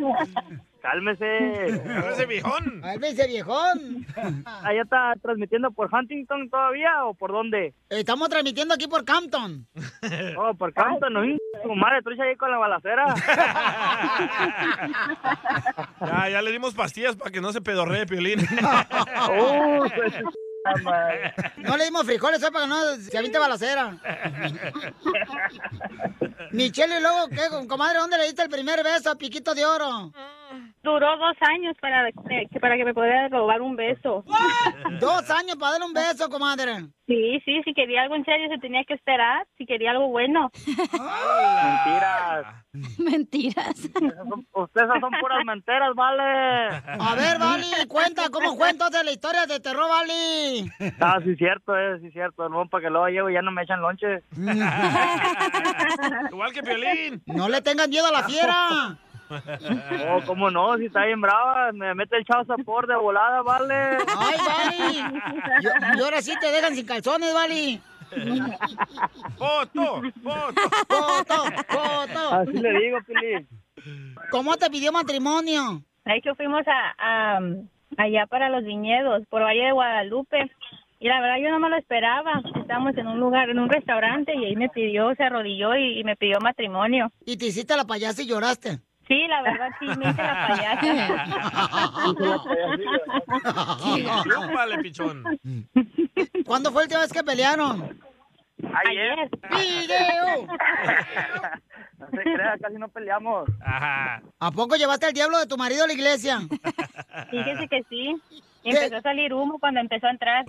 [0.84, 1.80] Cálmese.
[2.12, 2.82] Ese viejón.
[2.82, 4.06] Cálmese, viejón.
[4.62, 7.72] ¿Allá está transmitiendo por Huntington todavía o por dónde?
[7.88, 9.66] Estamos transmitiendo aquí por Campton.
[10.36, 11.22] Oh, por Campton, no,
[11.62, 13.06] tu madre, tú ahí con la balacera.
[16.00, 18.40] Ya, ya le dimos pastillas para que no se pedorree, Piolín.
[18.46, 20.14] Pues,
[20.86, 21.32] ah.
[21.58, 23.96] No le dimos frijoles hoy para que no se aviente balacera.
[26.52, 27.98] Michelle, y luego, ¿qué, comadre?
[27.98, 30.12] ¿Dónde le diste el primer beso a Piquito de Oro?
[30.82, 34.24] Duró dos años para, que- para que me pudiera robar un beso.
[35.00, 36.86] Dos años para darle un beso, comadre.
[37.06, 40.50] Sí, sí, si quería algo en serio se tenía que esperar, si quería algo bueno.
[41.62, 42.46] Mentiras.
[42.98, 43.74] Mentiras.
[44.52, 46.22] Ustedes son puras mentiras, vale.
[46.22, 50.70] A ver, Vali, cuenta cómo fue entonces la historia de terror, Vali.
[51.00, 52.48] Ah, sí, cierto, eh, sí, cierto.
[52.48, 54.22] No, para que luego llego y ya no me echan lonche.
[56.30, 57.22] Igual que Piolín.
[57.26, 58.96] No le tengan miedo a la fiera.
[60.08, 63.74] Oh, cómo no, si está bien brava, me mete el chavo sabor de volada, vale.
[63.74, 64.98] Ay, Vali.
[65.60, 67.80] Y, y ahora sí te dejan sin calzones, Vali.
[69.38, 70.62] Foto, foto.
[70.88, 72.34] Foto, foto.
[72.34, 73.46] Así le digo, Pili.
[74.30, 75.82] ¿Cómo te pidió matrimonio?
[76.04, 76.94] De hecho, fuimos a,
[77.36, 77.40] a-
[77.96, 80.50] allá para los viñedos, por Valle de Guadalupe.
[81.00, 82.40] Y la verdad yo no me lo esperaba.
[82.60, 86.04] Estábamos en un lugar, en un restaurante y ahí me pidió, se arrodilló y, y
[86.04, 87.10] me pidió matrimonio.
[87.26, 88.78] ¿Y te hiciste la payasa y lloraste?
[89.06, 91.26] Sí, la verdad sí, me hice la payasa.
[94.24, 95.22] Chúpale, pichón.
[96.46, 98.00] ¿Cuándo fue la última vez que pelearon?
[98.86, 99.30] Ayer.
[99.50, 100.46] ¡Video!
[101.98, 103.48] no se crea, casi no peleamos.
[103.64, 106.40] ¿A poco llevaste al diablo de tu marido a la iglesia?
[107.30, 108.22] Fíjese que sí.
[108.64, 110.44] Y empezó a salir humo cuando empezó a entrar.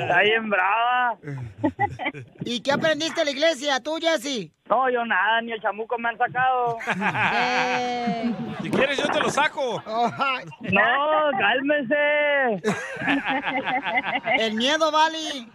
[0.00, 1.18] Está bien brava.
[2.44, 4.52] ¿Y qué aprendiste en la iglesia, tú, Jessy?
[4.68, 6.78] No, yo nada, ni el chamuco me han sacado.
[8.62, 9.82] Si quieres, yo te lo saco.
[10.60, 12.62] No, cálmese.
[14.38, 15.50] El miedo, Vali.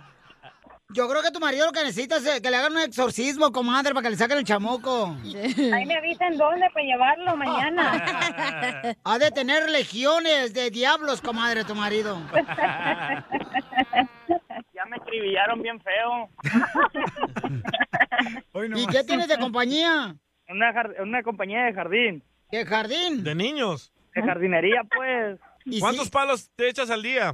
[0.93, 3.93] Yo creo que tu marido lo que necesita es que le hagan un exorcismo, comadre,
[3.93, 5.15] para que le saquen el chamuco.
[5.73, 8.95] Ahí me avisan dónde para llevarlo mañana.
[9.03, 12.17] Ha de tener legiones de diablos, comadre, tu marido.
[14.73, 16.29] Ya me escribillaron bien feo.
[18.75, 20.15] ¿Y qué tienes de compañía?
[20.49, 22.23] Una, una compañía de jardín.
[22.51, 23.23] ¿De jardín?
[23.23, 23.93] De niños.
[24.15, 25.39] De jardinería, pues.
[25.79, 27.31] ¿Cuántos palos te echas al día?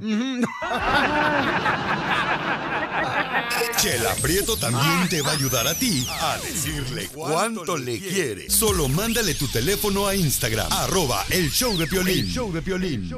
[3.76, 8.48] Chela Prieto también te va a ayudar a ti a decirle cuánto le quiere.
[8.50, 12.26] Solo mándale tu teléfono a Instagram, arroba el show de Piolín.
[12.26, 13.10] El show de Piolín.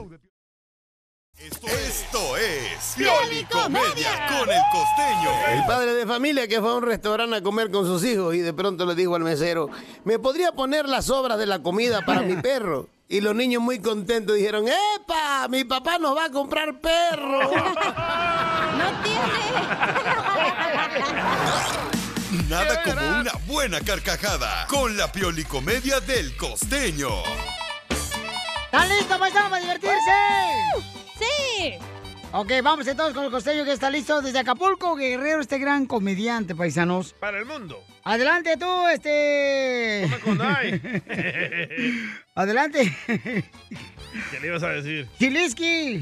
[1.38, 5.30] Esto es Piolicomedia con el costeño.
[5.52, 8.38] El padre de familia que fue a un restaurante a comer con sus hijos y
[8.38, 9.68] de pronto le dijo al mesero,
[10.04, 12.88] ¿me podría poner las sobras de la comida para mi perro?
[13.12, 15.46] Y los niños muy contentos dijeron, ¡Epa!
[15.48, 17.40] Mi papá nos va a comprar perro.
[22.48, 27.10] Nada como una buena carcajada con la Piolicomedia del costeño.
[28.64, 30.10] ¿Están listos, paisanos, para divertirse?
[31.18, 31.74] ¡Sí!
[32.32, 36.54] Ok, vamos entonces con el costeño que está listo desde Acapulco, Guerrero, este gran comediante,
[36.54, 37.12] paisanos.
[37.20, 37.84] Para el mundo.
[38.04, 40.08] Adelante tú, este...
[42.34, 42.96] Adelante.
[43.06, 45.06] ¿Qué le ibas a decir?
[45.18, 46.00] Chiliski.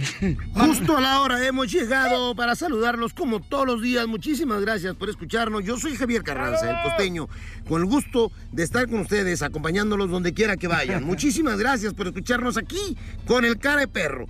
[0.55, 4.07] Justo a la hora hemos llegado para saludarlos como todos los días.
[4.07, 5.65] Muchísimas gracias por escucharnos.
[5.65, 7.29] Yo soy Javier Carranza, el costeño,
[7.69, 11.03] con el gusto de estar con ustedes, acompañándolos donde quiera que vayan.
[11.07, 14.27] Muchísimas gracias por escucharnos aquí con el cara de perro.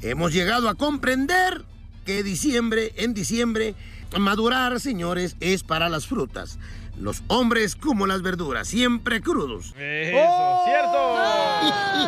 [0.00, 1.66] Hemos llegado a comprender
[2.06, 3.74] que diciembre, en diciembre,
[4.18, 6.58] madurar, señores, es para las frutas.
[7.00, 9.74] Los hombres como las verduras, siempre crudos.
[9.78, 11.16] Eso, cierto.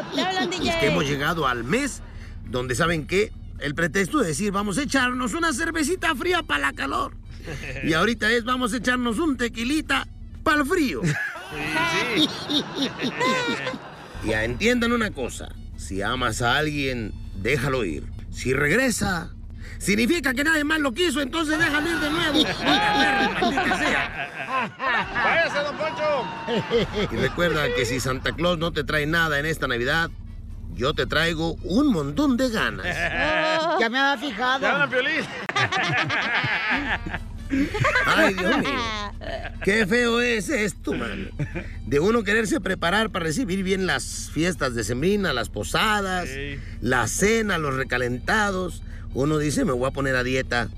[0.15, 2.03] te hablan, Y es que hemos llegado al mes
[2.47, 6.73] donde saben que el pretexto de decir vamos a echarnos una cervecita fría para la
[6.73, 7.15] calor.
[7.85, 10.07] Y ahorita es vamos a echarnos un tequilita
[10.43, 11.03] para el frío.
[14.25, 18.05] Ya entiendan una cosa, si amas a alguien, déjalo ir.
[18.31, 19.35] Si regresa,
[19.79, 22.39] significa que nadie más lo quiso, entonces déjalo ir de nuevo.
[24.79, 26.27] ¡Váyase, don Poncho!
[27.13, 30.11] Y recuerda que si Santa Claus no te trae nada en esta Navidad,
[30.75, 32.87] yo te traigo un montón de ganas.
[33.81, 34.59] Ya me había fijado.
[34.59, 35.25] ¡Te hablan, Piolín!
[38.07, 38.69] Ay, Dios mío.
[39.63, 41.29] Qué feo es esto, mano.
[41.87, 46.29] De uno quererse preparar para recibir bien las fiestas de sembrina, las posadas,
[46.81, 48.83] la cena, los recalentados.
[49.19, 50.69] Uno dice, me voy a poner a dieta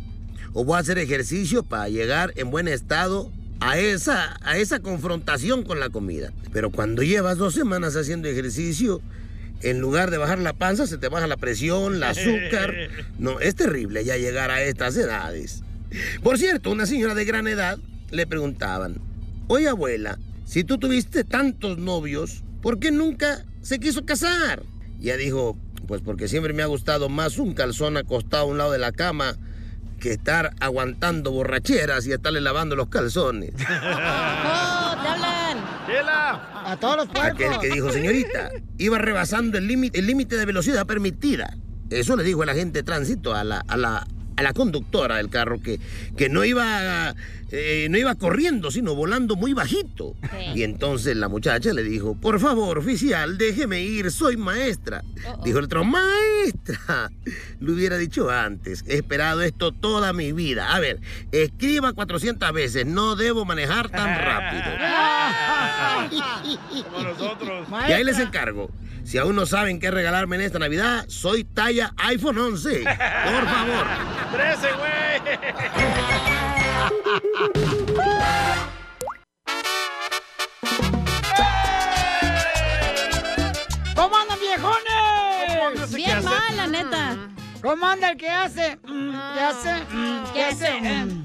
[0.54, 3.30] o voy a hacer ejercicio para llegar en buen estado
[3.60, 6.32] a esa, a esa confrontación con la comida.
[6.50, 9.02] Pero cuando llevas dos semanas haciendo ejercicio,
[9.60, 12.74] en lugar de bajar la panza, se te baja la presión, el azúcar.
[13.18, 15.62] No, es terrible ya llegar a estas edades.
[16.22, 17.78] Por cierto, una señora de gran edad
[18.10, 19.02] le preguntaban,
[19.48, 24.62] oye abuela, si tú tuviste tantos novios, ¿por qué nunca se quiso casar?
[24.98, 25.58] Y ella dijo,
[25.90, 28.92] pues porque siempre me ha gustado más un calzón acostado a un lado de la
[28.92, 29.34] cama
[29.98, 33.50] que estar aguantando borracheras y estarle lavando los calzones.
[33.58, 33.64] ¡Oh,
[35.02, 35.58] te hablan!
[36.64, 37.32] A todos los puercos.
[37.32, 41.56] Aquel que dijo, señorita, iba rebasando el límite el límite de velocidad permitida.
[41.90, 44.06] Eso le dijo el agente de tránsito a la, a la,
[44.40, 45.78] a la conductora del carro que,
[46.16, 47.14] que no, iba,
[47.50, 50.16] eh, no iba corriendo, sino volando muy bajito.
[50.54, 55.04] Y entonces la muchacha le dijo, por favor, oficial, déjeme ir, soy maestra.
[55.44, 57.12] Dijo el otro, maestra.
[57.60, 60.74] Lo hubiera dicho antes, he esperado esto toda mi vida.
[60.74, 61.00] A ver,
[61.32, 64.64] escriba 400 veces, no debo manejar tan rápido.
[66.90, 67.68] Como nosotros.
[67.90, 68.70] Y ahí les encargo.
[69.10, 72.84] Si aún no saben qué regalarme en esta Navidad, soy talla iPhone 11.
[72.84, 73.86] Por favor.
[74.32, 75.20] ¡Trece, güey!
[83.96, 85.92] ¿Cómo andan, viejones?
[85.92, 87.16] Bien mal, la neta.
[87.60, 88.76] ¿Cómo anda el que hace?
[88.84, 89.74] Mm, ¿Qué hace?
[89.90, 90.80] Mm, ¿Qué hace?
[90.80, 91.22] Mm.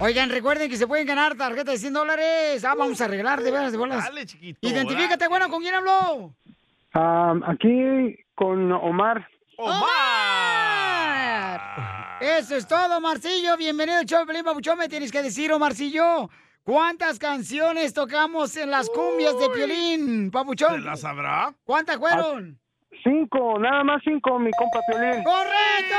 [0.00, 2.64] Oigan, recuerden que se pueden ganar tarjeta de 100 dólares.
[2.64, 4.02] Ah, vamos a arreglar de veras, de bolas.
[4.02, 4.58] Dale, chiquito.
[4.66, 6.34] Identifícate, bueno, ¿con quién habló?
[7.00, 9.28] Ah, aquí con Omar.
[9.56, 9.86] ¡Omar!
[12.20, 13.56] Eso es todo, Marcillo.
[13.56, 14.76] Bienvenido al show de.
[14.76, 16.28] Me tienes que decir, oh, Marcillo,
[16.64, 20.74] ¿cuántas canciones tocamos en las cumbias de Piolín, Papuchón?
[20.74, 21.54] ¿Se la sabrá?
[21.62, 22.58] ¿Cuántas fueron?
[23.04, 25.22] Cinco, nada más cinco, mi compa Piolín.
[25.22, 25.98] ¡Correcto!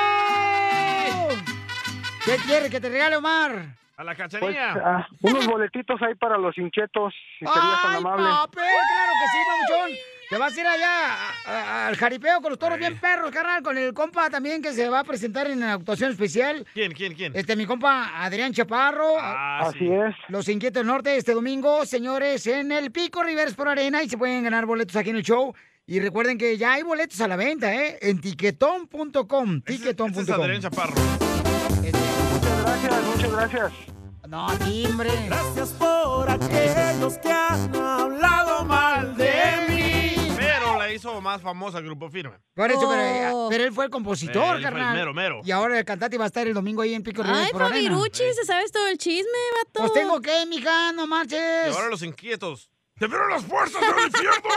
[2.26, 3.52] ¿Qué quiere que te regale, Omar?
[3.96, 4.74] A la Pues, cachanilla.
[4.84, 8.26] ah, unos boletitos ahí para los hinchetos, si serías tan ¡Ay, amable.
[8.30, 8.64] papel!
[8.66, 9.92] ¡Claro que sí, Papuchón!
[10.30, 13.64] Te vas a ir allá a- a- al jaripeo con los toros bien perros, carnal,
[13.64, 16.68] con el compa también que se va a presentar en la actuación especial.
[16.74, 17.32] ¿Quién, quién, quién?
[17.36, 19.16] Este, mi compa Adrián Chaparro.
[19.20, 19.88] Ah, Así sí.
[19.92, 20.16] es.
[20.28, 24.20] Los Inquietos del Norte este domingo, señores, en el Pico Rivers por Arena y se
[24.20, 25.54] pueden ganar boletos aquí en el show.
[25.88, 27.98] Y recuerden que ya hay boletos a la venta, ¿eh?
[28.04, 29.62] En tiquetón.com.
[29.62, 30.22] Tiquetón.com.
[30.22, 30.94] Ese es Adrián Chaparro.
[30.94, 33.72] Muchas gracias, muchas gracias.
[34.28, 35.10] No, timbre.
[35.26, 38.59] Gracias por aquellos que han hablado.
[41.22, 42.38] Más famosa Grupo Firme.
[42.54, 44.96] Por eso, pero, pero él fue el compositor, Él fue el carnal.
[44.96, 45.42] mero, mero.
[45.44, 47.60] Y ahora el cantante va a estar el domingo ahí en Pico Rivers Ay.
[47.60, 49.80] Fabiruchi, se sabes todo el chisme, vato.
[49.82, 51.68] Pues tengo que, mija, no marches.
[51.68, 52.70] Y ahora los inquietos.
[52.98, 54.50] ¡Te vieron las fuerzas del infierno!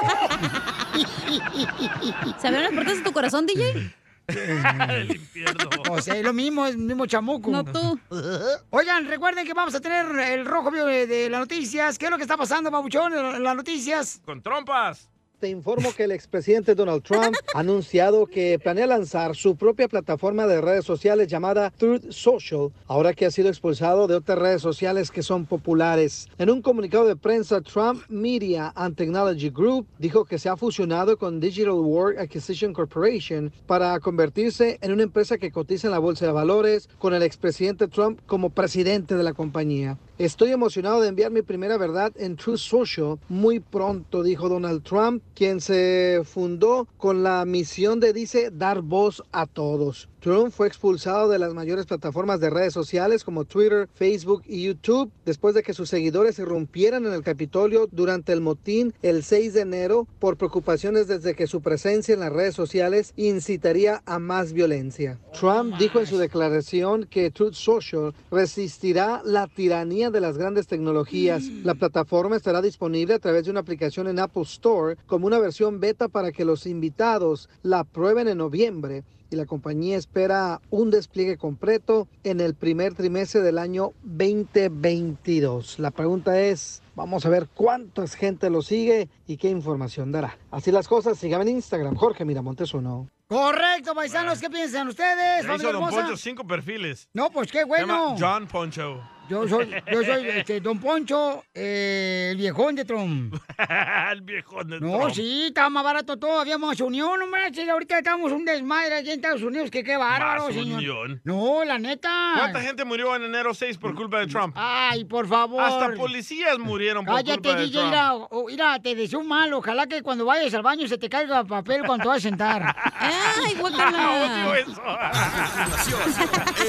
[2.40, 3.94] ¿Se abrieron las puertas de tu corazón, DJ?
[4.28, 5.68] El infierno.
[5.90, 7.50] O sea, es lo mismo, es el mismo chamuco.
[7.50, 7.98] No tú.
[8.70, 11.98] Oigan, recuerden que vamos a tener el rojo vivo de, de las noticias.
[11.98, 14.20] ¿Qué es lo que está pasando, babuchón, en las noticias?
[14.24, 15.08] Con trompas.
[15.42, 20.46] Te informo que el expresidente Donald Trump ha anunciado que planea lanzar su propia plataforma
[20.46, 25.10] de redes sociales llamada Truth Social, ahora que ha sido expulsado de otras redes sociales
[25.10, 26.28] que son populares.
[26.38, 31.18] En un comunicado de prensa, Trump Media and Technology Group dijo que se ha fusionado
[31.18, 36.24] con Digital World Acquisition Corporation para convertirse en una empresa que cotiza en la bolsa
[36.24, 39.98] de valores con el expresidente Trump como presidente de la compañía.
[40.18, 45.22] Estoy emocionado de enviar mi primera verdad en Truth Social muy pronto, dijo Donald Trump,
[45.34, 50.11] quien se fundó con la misión de, dice, dar voz a todos.
[50.22, 55.10] Trump fue expulsado de las mayores plataformas de redes sociales como Twitter, Facebook y YouTube
[55.24, 59.62] después de que sus seguidores irrumpieran en el Capitolio durante el motín el 6 de
[59.62, 65.18] enero por preocupaciones desde que su presencia en las redes sociales incitaría a más violencia.
[65.32, 71.42] Trump dijo en su declaración que Truth Social resistirá la tiranía de las grandes tecnologías.
[71.64, 75.80] La plataforma estará disponible a través de una aplicación en Apple Store como una versión
[75.80, 79.02] beta para que los invitados la prueben en noviembre
[79.32, 85.78] y la compañía espera un despliegue completo en el primer trimestre del año 2022.
[85.78, 90.36] La pregunta es, vamos a ver cuánta gente lo sigue y qué información dará.
[90.50, 93.08] Así las cosas, síganme en Instagram, Jorge Miramontes uno.
[93.28, 95.44] Correcto, paisanos, ¿qué piensan ustedes?
[95.44, 95.88] Hizo Don?
[95.88, 97.08] Poncho cinco perfiles.
[97.14, 98.16] No, pues qué Se llama bueno.
[98.18, 99.00] John Poncho.
[99.32, 103.34] Yo soy, yo soy este, Don Poncho, eh, el viejón de Trump.
[104.12, 105.14] el viejón de No, Trump.
[105.14, 109.16] sí, estaba más barato todo, habíamos unión, no manches, ahorita estamos un desmadre aquí en
[109.16, 110.78] Estados Unidos, que qué bárbaro, Más señor.
[110.78, 111.20] unión.
[111.24, 112.34] No, la neta.
[112.36, 114.54] ¿Cuánta gente murió en enero 6 por culpa de Trump?
[114.58, 115.62] Ay, por favor.
[115.62, 117.86] Hasta policías murieron por Cállate, culpa de DJ, Trump.
[117.90, 121.08] mira, o- mira, te deseo un mal, ojalá que cuando vayas al baño se te
[121.08, 122.76] caiga papel cuando te vas a sentar.
[123.00, 124.10] Ay, guácala.
[124.52, 124.82] Odio eso.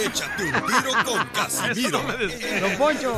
[0.06, 2.00] Échate un tiro con Casimiro.
[2.60, 3.16] Don Poncho.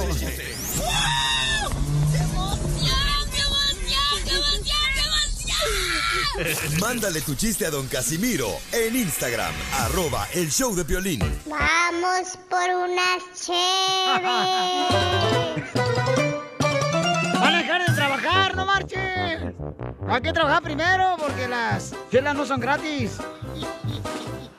[6.80, 11.20] Mándale tu chiste a don Casimiro en Instagram, arroba el show de violín.
[11.46, 14.26] Vamos por unas chéves.
[17.40, 19.42] Van a dejar de trabajar, no marches.
[20.10, 23.18] Hay que trabajar primero porque las chelas no son gratis.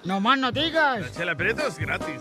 [0.05, 1.01] No más no digas.
[1.01, 2.20] La chela Prieto es gratis.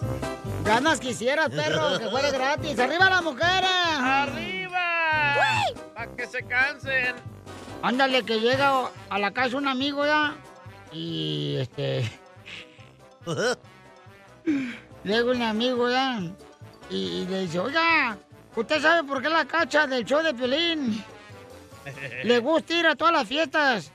[0.65, 2.79] Ganas quisieras, perro, que fuera gratis.
[2.79, 3.69] ¡Arriba las mujeres!
[3.99, 5.63] ¡Arriba!
[5.93, 7.15] ¡Para que se cansen!
[7.83, 10.35] Ándale, que llega a la casa un amigo ya.
[10.91, 12.11] Y este.
[15.03, 16.19] llega un amigo ya.
[16.89, 18.17] Y, y le dice: Oiga,
[18.55, 21.03] ¿usted sabe por qué la cacha del show de Pelín
[22.23, 23.91] le gusta ir a todas las fiestas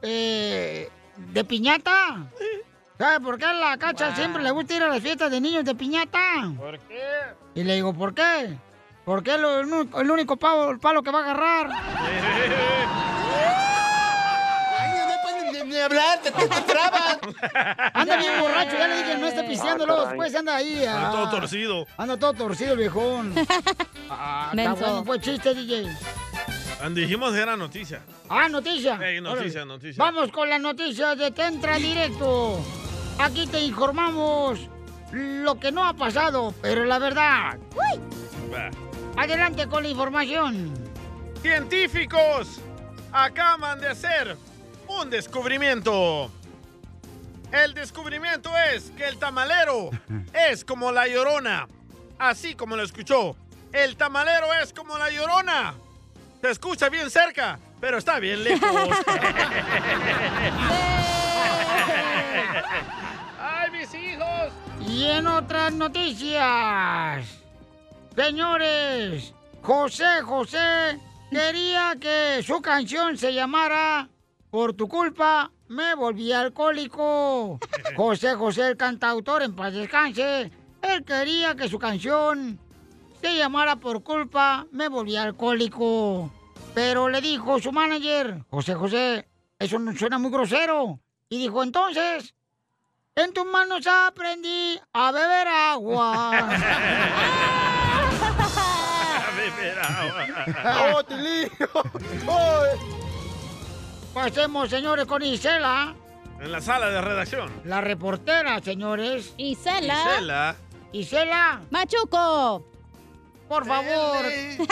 [0.00, 2.26] eh, de piñata?
[3.02, 5.74] ¿Sabe por qué la cacha siempre le gusta ir a las fiestas de niños de
[5.74, 6.20] piñata?
[6.56, 7.02] ¿Por qué?
[7.52, 8.56] Y le digo, ¿por qué?
[9.04, 11.70] Porque es lo- el, único- el único pavo, el palo que va a agarrar.
[15.66, 17.18] Ni hablar, te, te, te trabas.
[17.94, 20.84] Anda bien borracho, ya le dije, no esté pisteando, Ah, luego después anda ahí.
[20.84, 21.10] Anda ah.
[21.10, 21.86] todo torcido.
[21.96, 23.34] Anda todo torcido el viejón.
[24.14, 25.88] Ah, está bueno, fue chiste, DJ.
[26.82, 28.02] Ah, Dijimos que era noticia.
[28.28, 28.96] Ah, noticia.
[29.02, 29.72] Ey, noticia, Órale.
[29.78, 30.04] noticia.
[30.04, 32.60] Vamos con las noticias de Tentra Directo.
[33.18, 34.68] Aquí te informamos
[35.12, 37.58] lo que no ha pasado, pero la verdad.
[38.52, 38.70] Va.
[39.16, 40.72] Adelante con la información.
[41.42, 42.60] Científicos
[43.12, 44.36] acaban de hacer
[44.88, 46.30] un descubrimiento.
[47.52, 49.90] El descubrimiento es que el tamalero
[50.50, 51.68] es como la llorona.
[52.18, 53.36] Así como lo escuchó.
[53.72, 55.74] El tamalero es como la llorona.
[56.40, 58.70] Se escucha bien cerca, pero está bien lejos.
[63.38, 64.52] ¡Ay, mis hijos!
[64.86, 67.26] Y en otras noticias,
[68.14, 70.98] señores, José José
[71.30, 74.08] quería que su canción se llamara
[74.50, 77.58] Por tu culpa me volví alcohólico.
[77.96, 80.50] José José, el cantautor, en paz descanse,
[80.82, 82.58] él quería que su canción
[83.20, 86.30] se llamara Por culpa me volví alcohólico.
[86.74, 91.00] Pero le dijo su manager, José José, eso no suena muy grosero.
[91.28, 92.34] Y dijo, entonces,
[93.14, 96.48] en tus manos aprendí a beber agua.
[100.94, 101.48] ¡Oh, Tilín!
[102.26, 102.62] ¡Oh!
[104.14, 105.94] Pasemos, señores, con Isela,
[106.40, 107.50] En la sala de redacción.
[107.64, 109.32] la reportera, señores.
[109.36, 109.96] Isela.
[110.14, 110.56] Isela.
[110.92, 111.60] Isela.
[111.70, 112.64] Machuco.
[113.48, 114.24] Por favor,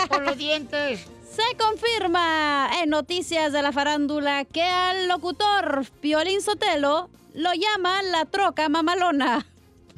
[0.08, 1.06] con los dientes.
[1.30, 8.24] Se confirma en noticias de la farándula que al locutor Piolín Sotelo lo llaman la
[8.26, 9.46] troca mamalona.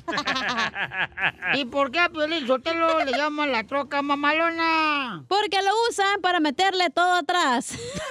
[1.55, 5.25] ¿Y por qué a Piolín Sotelo le llaman la troca mamalona?
[5.29, 7.79] Porque lo usan para meterle todo atrás.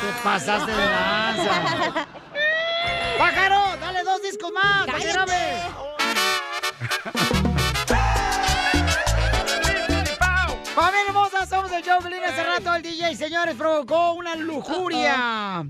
[0.00, 1.52] Te pasaste de lanza.
[3.18, 3.76] ¡Pájaro!
[3.80, 4.86] ¡Dale dos discos más!
[4.86, 5.40] ¡Para que grabe!
[11.50, 12.22] Somos el show Pelín.
[12.22, 15.66] Hace rato el DJ, señores, provocó una lujuria.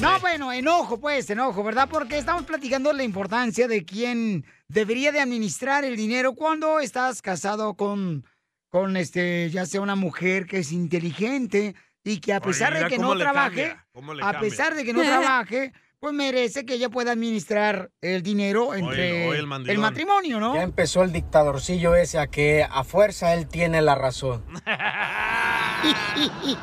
[0.00, 1.88] No, bueno, enojo, pues, enojo, ¿verdad?
[1.90, 7.72] Porque estamos platicando la importancia de quién debería de administrar el dinero cuando estás casado
[7.72, 8.26] con,
[8.68, 12.98] con este, ya sea una mujer que es inteligente y que a pesar de que
[12.98, 17.90] no trabaje, cambia, a pesar de que no trabaje, pues merece que ella pueda administrar
[18.00, 20.54] el dinero entre el matrimonio, ¿no?
[20.54, 24.44] Ya empezó el dictadorcillo ese a que a fuerza él tiene la razón.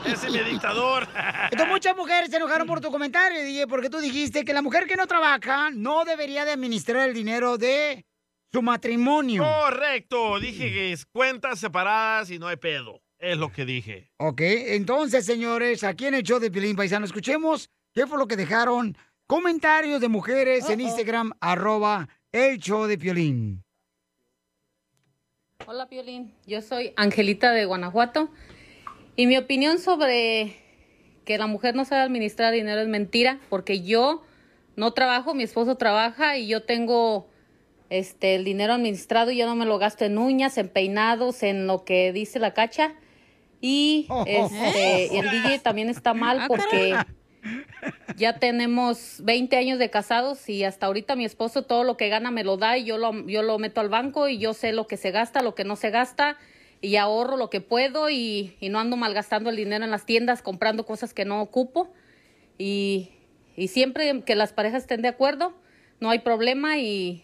[0.06, 1.08] Ese es mi dictador.
[1.46, 4.88] Entonces muchas mujeres se enojaron por tu comentario, DJ, porque tú dijiste que la mujer
[4.88, 8.06] que no trabaja no debería de administrar el dinero de
[8.52, 9.44] su matrimonio.
[9.44, 10.40] Correcto.
[10.40, 13.02] Dije que es cuentas separadas y no hay pedo.
[13.20, 14.12] Es lo que dije.
[14.18, 18.36] Ok, entonces, señores, aquí en el show de Pilín Paisano, escuchemos qué fue lo que
[18.36, 23.63] dejaron comentarios de mujeres en Instagram, arroba el show de Piolín.
[25.65, 28.30] Hola Piolín, yo soy Angelita de Guanajuato.
[29.15, 30.57] Y mi opinión sobre
[31.23, 34.21] que la mujer no sabe administrar dinero es mentira porque yo
[34.76, 37.28] no trabajo, mi esposo trabaja y yo tengo
[37.89, 41.65] este el dinero administrado y yo no me lo gasto en uñas, en peinados, en
[41.65, 42.93] lo que dice la cacha.
[43.59, 46.95] Y este y el DJ también está mal porque
[48.18, 52.32] ya tenemos 20 años de casados y hasta ahorita mi esposo todo lo que gana
[52.32, 54.88] me lo da y yo lo, yo lo meto al banco y yo sé lo
[54.88, 56.38] que se gasta, lo que no se gasta
[56.82, 60.86] y ahorro lo que puedo y, no ando malgastando el dinero en las tiendas comprando
[60.86, 61.91] cosas que no ocupo.
[62.58, 63.12] Y,
[63.56, 65.54] y siempre que las parejas estén de acuerdo
[66.00, 67.24] no hay problema y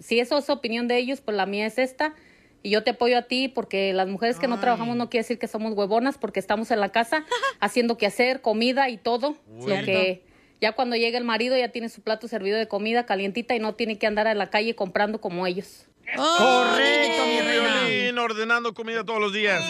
[0.00, 2.14] si eso es opinión de ellos pues la mía es esta
[2.62, 5.38] y yo te apoyo a ti porque las mujeres que no trabajamos no quiere decir
[5.38, 7.24] que somos huevonas porque estamos en la casa
[7.60, 9.36] haciendo que hacer, comida y todo.
[9.48, 10.22] Lo que
[10.60, 13.74] ya cuando llega el marido ya tiene su plato servido de comida calientita y no
[13.74, 15.86] tiene que andar en la calle comprando como ellos.
[16.16, 18.22] Correcto, mi reina.
[18.22, 19.64] Ordenando comida todos los días.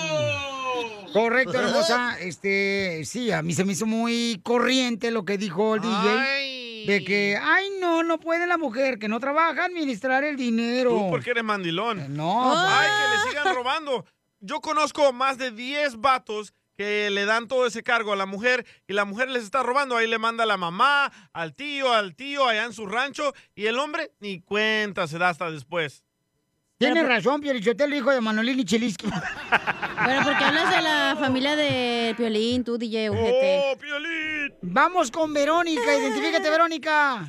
[1.13, 2.17] Correcto, hermosa.
[2.21, 6.60] Este, sí, a mí se me hizo muy corriente lo que dijo el DJ.
[6.87, 10.91] De que, ay, no, no puede la mujer que no trabaja administrar el dinero.
[10.91, 12.01] Tú porque eres mandilón.
[12.01, 12.53] Eh, No.
[12.57, 14.05] Ay, que le sigan robando.
[14.41, 18.65] Yo conozco más de 10 vatos que le dan todo ese cargo a la mujer
[18.87, 19.97] y la mujer les está robando.
[19.97, 23.67] Ahí le manda a la mamá, al tío, al tío allá en su rancho y
[23.67, 26.03] el hombre ni cuenta se da hasta después.
[26.81, 29.07] Tienes razón, Pielichotelo, hijo de Manolín y Chilisqui.
[30.03, 33.61] Bueno, porque hablas de la familia de Piolín, tú, DJ, ojete.
[33.63, 34.55] ¡Oh, Piolín!
[34.63, 37.27] Vamos con Verónica, identifícate, Verónica.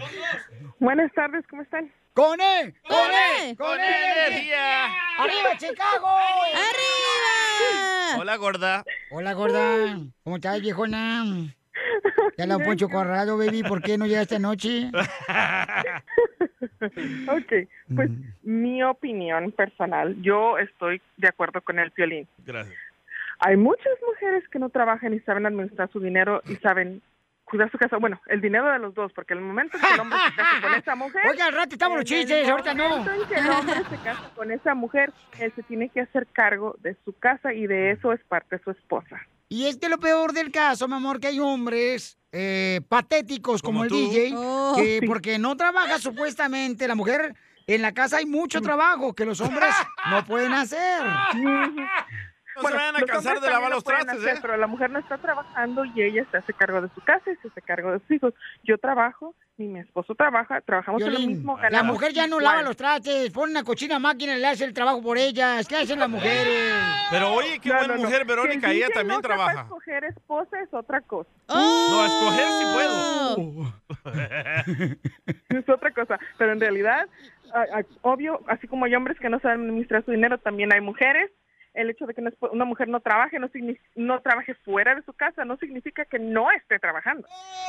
[0.80, 1.91] Buenas tardes, ¿cómo están?
[2.14, 2.74] ¡Con él!
[2.88, 3.49] ¡Con él!
[3.49, 3.58] él!
[3.58, 4.86] ¡Con energía!
[5.18, 6.08] ¡Arriba, Chicago!
[6.54, 8.22] ¡Arriba!
[8.22, 8.86] Hola, gorda.
[9.12, 9.99] Hola, gorda.
[10.24, 11.26] ¿Cómo estás, viejona?
[12.38, 13.63] Ya la Poncho Corrado, baby.
[13.63, 14.91] ¿Por qué no llegaste anoche?
[17.28, 18.09] Ok, pues
[18.43, 22.27] mi opinión personal, yo estoy de acuerdo con el violín.
[22.45, 22.77] Gracias.
[23.39, 27.02] Hay muchas mujeres que no trabajan y saben administrar su dinero y saben
[27.52, 27.98] cuidar su casa.
[27.98, 30.61] Bueno, el dinero de los dos, porque el momento en que el hombre se casa
[30.61, 31.22] con esa mujer...
[31.27, 32.89] Oiga, al rato estamos los el chistes, ahorita no.
[32.89, 36.27] momento en que el hombre se casa con esa mujer, él se tiene que hacer
[36.31, 39.22] cargo de su casa y de eso es parte de su esposa.
[39.52, 43.80] Y es que lo peor del caso, mi amor, que hay hombres eh, patéticos como,
[43.80, 43.98] Como el tú.
[43.98, 44.73] DJ, Oh.
[44.78, 47.36] que porque no trabaja supuestamente la mujer.
[47.68, 49.76] En la casa hay mucho trabajo que los hombres
[50.10, 51.03] no pueden hacer.
[52.56, 54.40] No se vayan a cansar de lavar los trastes, hacer, ¿eh?
[54.41, 57.36] Pero la mujer no está trabajando y ella se hace cargo de su casa y
[57.38, 58.34] se hace cargo de sus hijos.
[58.64, 61.56] Yo trabajo y mi esposo trabaja, trabajamos en lo Violín, mismo.
[61.57, 64.65] la ganamos mujer ya no lava los trastes, pone una cochina máquina y le hace
[64.65, 65.68] el trabajo por ellas.
[65.68, 66.73] ¿Qué hacen las mujeres?
[67.11, 68.03] Pero oye, qué No, buena no, no.
[68.07, 69.61] mujer, Verónica, ella también trabaja.
[69.61, 71.30] escoger esposa es otra cosa.
[71.48, 72.73] No, escoger sí Oh.
[72.73, 73.73] puedo.
[75.49, 76.19] es otra cosa.
[76.38, 77.07] Pero en realidad,
[77.53, 80.82] a- a- obvio, así como hay hombres que no saben administrar su dinero, también hay
[80.82, 81.30] mujeres.
[81.73, 82.22] El hecho de que
[82.52, 83.49] una mujer no trabaje, no,
[83.95, 87.27] no trabaje fuera de su casa, no significa que no esté trabajando.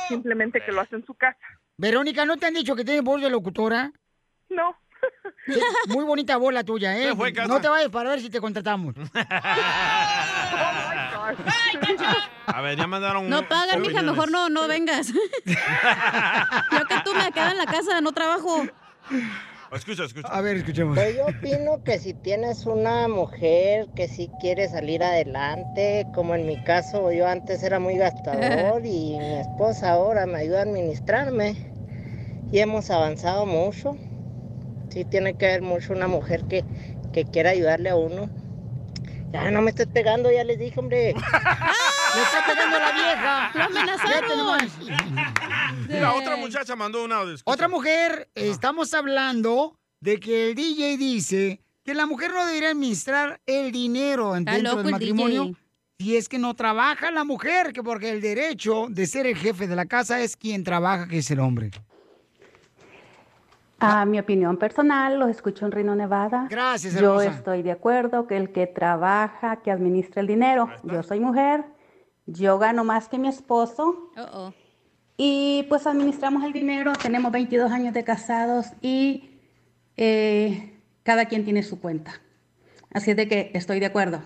[0.09, 1.39] Simplemente que lo hace en su casa.
[1.77, 3.91] Verónica, ¿no te han dicho que tienes voz de locutora?
[4.49, 4.75] No.
[5.45, 7.13] Sí, muy bonita voz la tuya, ¿eh?
[7.15, 7.33] Fue.
[7.33, 8.95] No te vayas para ver si te contratamos.
[12.45, 15.07] A ver, ya mandaron No pagan, mija, mejor no, no vengas.
[15.47, 18.65] Yo que tú me quedo en la casa, no trabajo.
[19.75, 20.27] Escucha, escucha.
[20.27, 20.95] A ver, escuchemos.
[20.95, 26.45] Pues yo opino que si tienes una mujer que sí quiere salir adelante, como en
[26.45, 31.55] mi caso yo antes era muy gastador y mi esposa ahora me ayuda a administrarme
[32.51, 33.97] y hemos avanzado mucho.
[34.89, 36.63] Sí tiene que haber mucho una mujer que,
[37.11, 38.29] que quiera ayudarle a uno.
[39.31, 41.15] Ya no me estés pegando, ya les dije, hombre.
[42.15, 43.51] ¡Le está pegando la vieja!
[43.53, 44.69] ¡Lo amenazaron!
[45.87, 47.33] Mira, otra muchacha mandó un audio.
[47.35, 47.51] escucha.
[47.53, 53.41] Otra mujer, estamos hablando de que el DJ dice que la mujer no debería administrar
[53.45, 55.57] el dinero dentro loco del el matrimonio DJ.
[55.99, 59.67] si es que no trabaja la mujer, que porque el derecho de ser el jefe
[59.67, 61.71] de la casa es quien trabaja, que es el hombre.
[63.79, 66.47] A mi opinión personal, los escucho en Reno, Nevada.
[66.49, 67.37] Gracias, Yo hermosa.
[67.37, 70.69] estoy de acuerdo que el que trabaja, que administra el dinero.
[70.83, 71.65] Yo soy mujer,
[72.25, 74.11] yo gano más que mi esposo.
[75.17, 79.39] Y pues administramos el dinero, tenemos 22 años de casados y
[79.95, 82.19] eh, cada quien tiene su cuenta.
[82.93, 84.23] Así es de que estoy de acuerdo.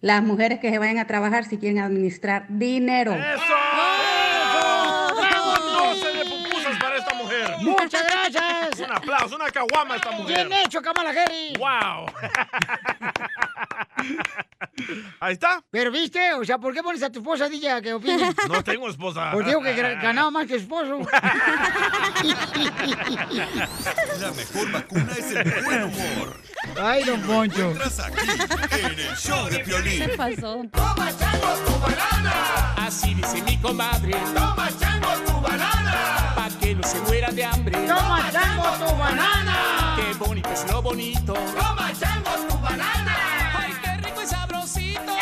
[0.00, 3.12] Las mujeres que se vayan a trabajar si quieren administrar dinero.
[3.12, 3.50] ¡Bravo!
[5.94, 7.50] 12 de pupusas para esta mujer.
[7.62, 8.04] ¡Muchas
[9.30, 10.46] aplauso, una caguama esta mujer.
[10.48, 11.58] Bien hecho, Kamala Harris.
[11.58, 12.06] ¡Wow!
[15.20, 15.62] Ahí está.
[15.70, 18.32] Pero viste, o sea, ¿por qué pones a tu esposa, DJ, a que opine?
[18.48, 19.30] No tengo esposa.
[19.32, 21.00] Pues digo que ganaba más que esposo.
[24.20, 26.36] La mejor vacuna es el buen humor.
[26.80, 27.70] Ay, don Poncho.
[27.70, 28.28] Entras aquí
[28.72, 30.00] en el show de Piolín.
[30.00, 30.62] ¿Qué pasó?
[32.76, 34.12] Así dice mi comadre.
[34.34, 36.32] Toma chango tu banana.
[36.34, 37.78] Pa' que no se muera de hambre.
[37.86, 39.96] Toma chango tu banana.
[39.96, 41.34] Qué bonito es lo bonito.
[41.34, 43.16] Toma chango tu banana.
[43.54, 45.16] Ay, qué rico y sabrosito.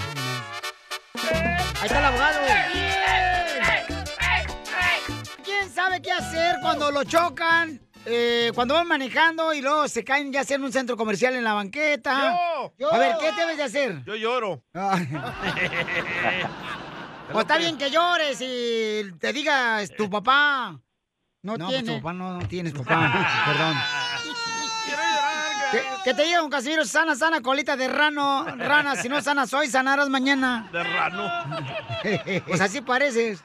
[1.80, 2.40] Ahí está el abogado.
[5.44, 7.88] ¿Quién sabe qué hacer cuando lo chocan?
[8.10, 11.44] Eh, cuando van manejando y luego se caen ya sea en un centro comercial en
[11.44, 12.34] la banqueta.
[12.78, 12.94] Yo.
[12.94, 14.02] A ver, ¿qué debes de hacer?
[14.06, 14.64] Yo lloro.
[14.72, 15.02] Pues
[17.42, 20.80] está bien que llores y te digas tu papá.
[21.44, 21.96] No, pues, tiene.
[21.96, 23.44] tu papá no, no tienes papá.
[23.46, 23.76] Perdón.
[25.72, 29.54] Que, que te diga un Casimiro, sana, sana, colita de rano, rana, si no sanas
[29.54, 30.70] hoy, sanarás mañana.
[30.72, 31.30] De rano.
[32.48, 33.44] Pues así pareces.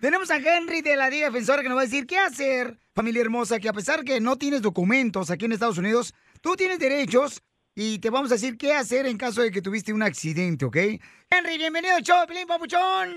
[0.00, 3.20] Tenemos a Henry de la Liga Defensora que nos va a decir qué hacer, familia
[3.20, 7.42] hermosa, que a pesar que no tienes documentos aquí en Estados Unidos, tú tienes derechos
[7.74, 10.76] y te vamos a decir qué hacer en caso de que tuviste un accidente, ¿ok?
[11.28, 13.16] Henry, bienvenido al show, Pelín Papuchón.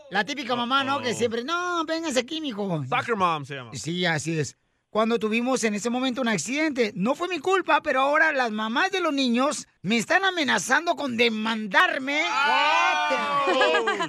[0.10, 1.00] La típica mamá, ¿no?
[1.00, 2.84] Que siempre, no, véngase aquí, mijo.
[2.90, 3.70] Soccer mom se llama.
[3.76, 4.58] Sí, así es.
[4.90, 6.92] Cuando tuvimos en ese momento un accidente.
[6.96, 11.16] No fue mi culpa, pero ahora las mamás de los niños me están amenazando con
[11.16, 12.24] demandarme.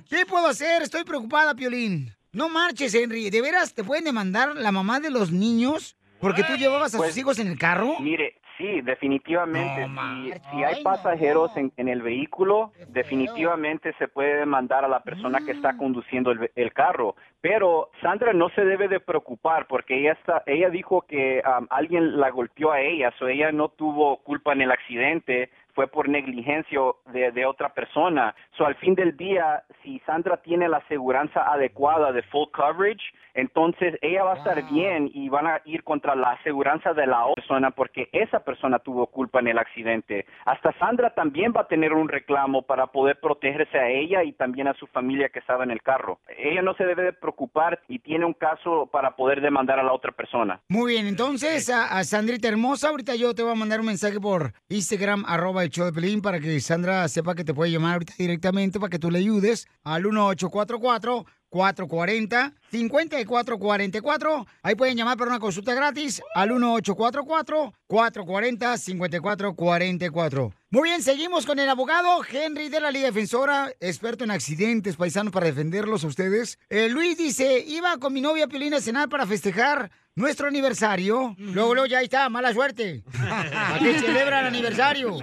[0.08, 0.80] ¿Qué puedo hacer?
[0.82, 2.14] Estoy preocupada, Piolín.
[2.32, 3.28] No marches, Henry.
[3.28, 7.10] ¿De veras te pueden demandar la mamá de los niños porque tú llevabas a Pues,
[7.10, 7.98] sus hijos en el carro?
[8.00, 9.88] Mire, sí, definitivamente.
[10.22, 15.38] si, si hay pasajeros en, en el vehículo, definitivamente se puede demandar a la persona
[15.44, 17.16] que está conduciendo el, el carro.
[17.40, 22.20] Pero Sandra no se debe de preocupar porque ella está, ella dijo que um, alguien
[22.20, 26.80] la golpeó a ella, o ella no tuvo culpa en el accidente fue por negligencia
[27.12, 28.34] de, de otra persona.
[28.56, 33.02] So, al fin del día, si Sandra tiene la aseguranza adecuada de full coverage,
[33.34, 37.24] entonces ella va a estar bien y van a ir contra la aseguranza de la
[37.26, 40.26] otra persona porque esa persona tuvo culpa en el accidente.
[40.44, 44.68] Hasta Sandra también va a tener un reclamo para poder protegerse a ella y también
[44.68, 46.18] a su familia que estaba en el carro.
[46.36, 49.92] Ella no se debe de preocupar y tiene un caso para poder demandar a la
[49.92, 50.60] otra persona.
[50.68, 54.20] Muy bien, entonces a, a Sandrita hermosa, ahorita yo te voy a mandar un mensaje
[54.20, 58.14] por Instagram, arroba el de Pelín, para que Sandra sepa que te puede llamar ahorita
[58.18, 65.40] directamente para que tú le ayudes al 1844 440 5444 Ahí pueden llamar para una
[65.40, 72.90] consulta gratis al 1844 440 5444 Muy bien, seguimos con el abogado Henry de la
[72.90, 76.58] Liga Defensora, experto en accidentes paisanos para defenderlos a ustedes.
[76.68, 81.34] Eh, Luis dice, iba con mi novia Piolina a cenar para festejar nuestro aniversario.
[81.38, 83.02] Luego, luego ya ahí está, mala suerte.
[83.18, 85.18] ¿A qué celebra el aniversario?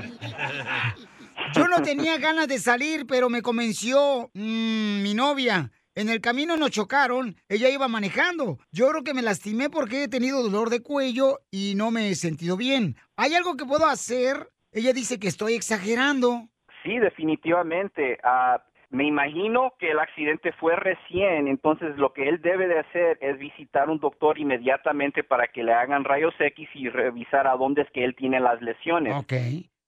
[1.55, 5.71] Yo no tenía ganas de salir, pero me convenció mm, mi novia.
[5.97, 8.59] En el camino nos chocaron, ella iba manejando.
[8.71, 12.13] Yo creo que me lastimé porque he tenido dolor de cuello y no me he
[12.13, 12.97] sentido bien.
[13.15, 14.47] ¿Hay algo que puedo hacer?
[14.71, 16.49] Ella dice que estoy exagerando.
[16.83, 18.19] Sí, definitivamente.
[18.23, 23.17] Ah, me imagino que el accidente fue recién, entonces lo que él debe de hacer
[23.19, 27.81] es visitar un doctor inmediatamente para que le hagan rayos X y revisar a dónde
[27.81, 29.15] es que él tiene las lesiones.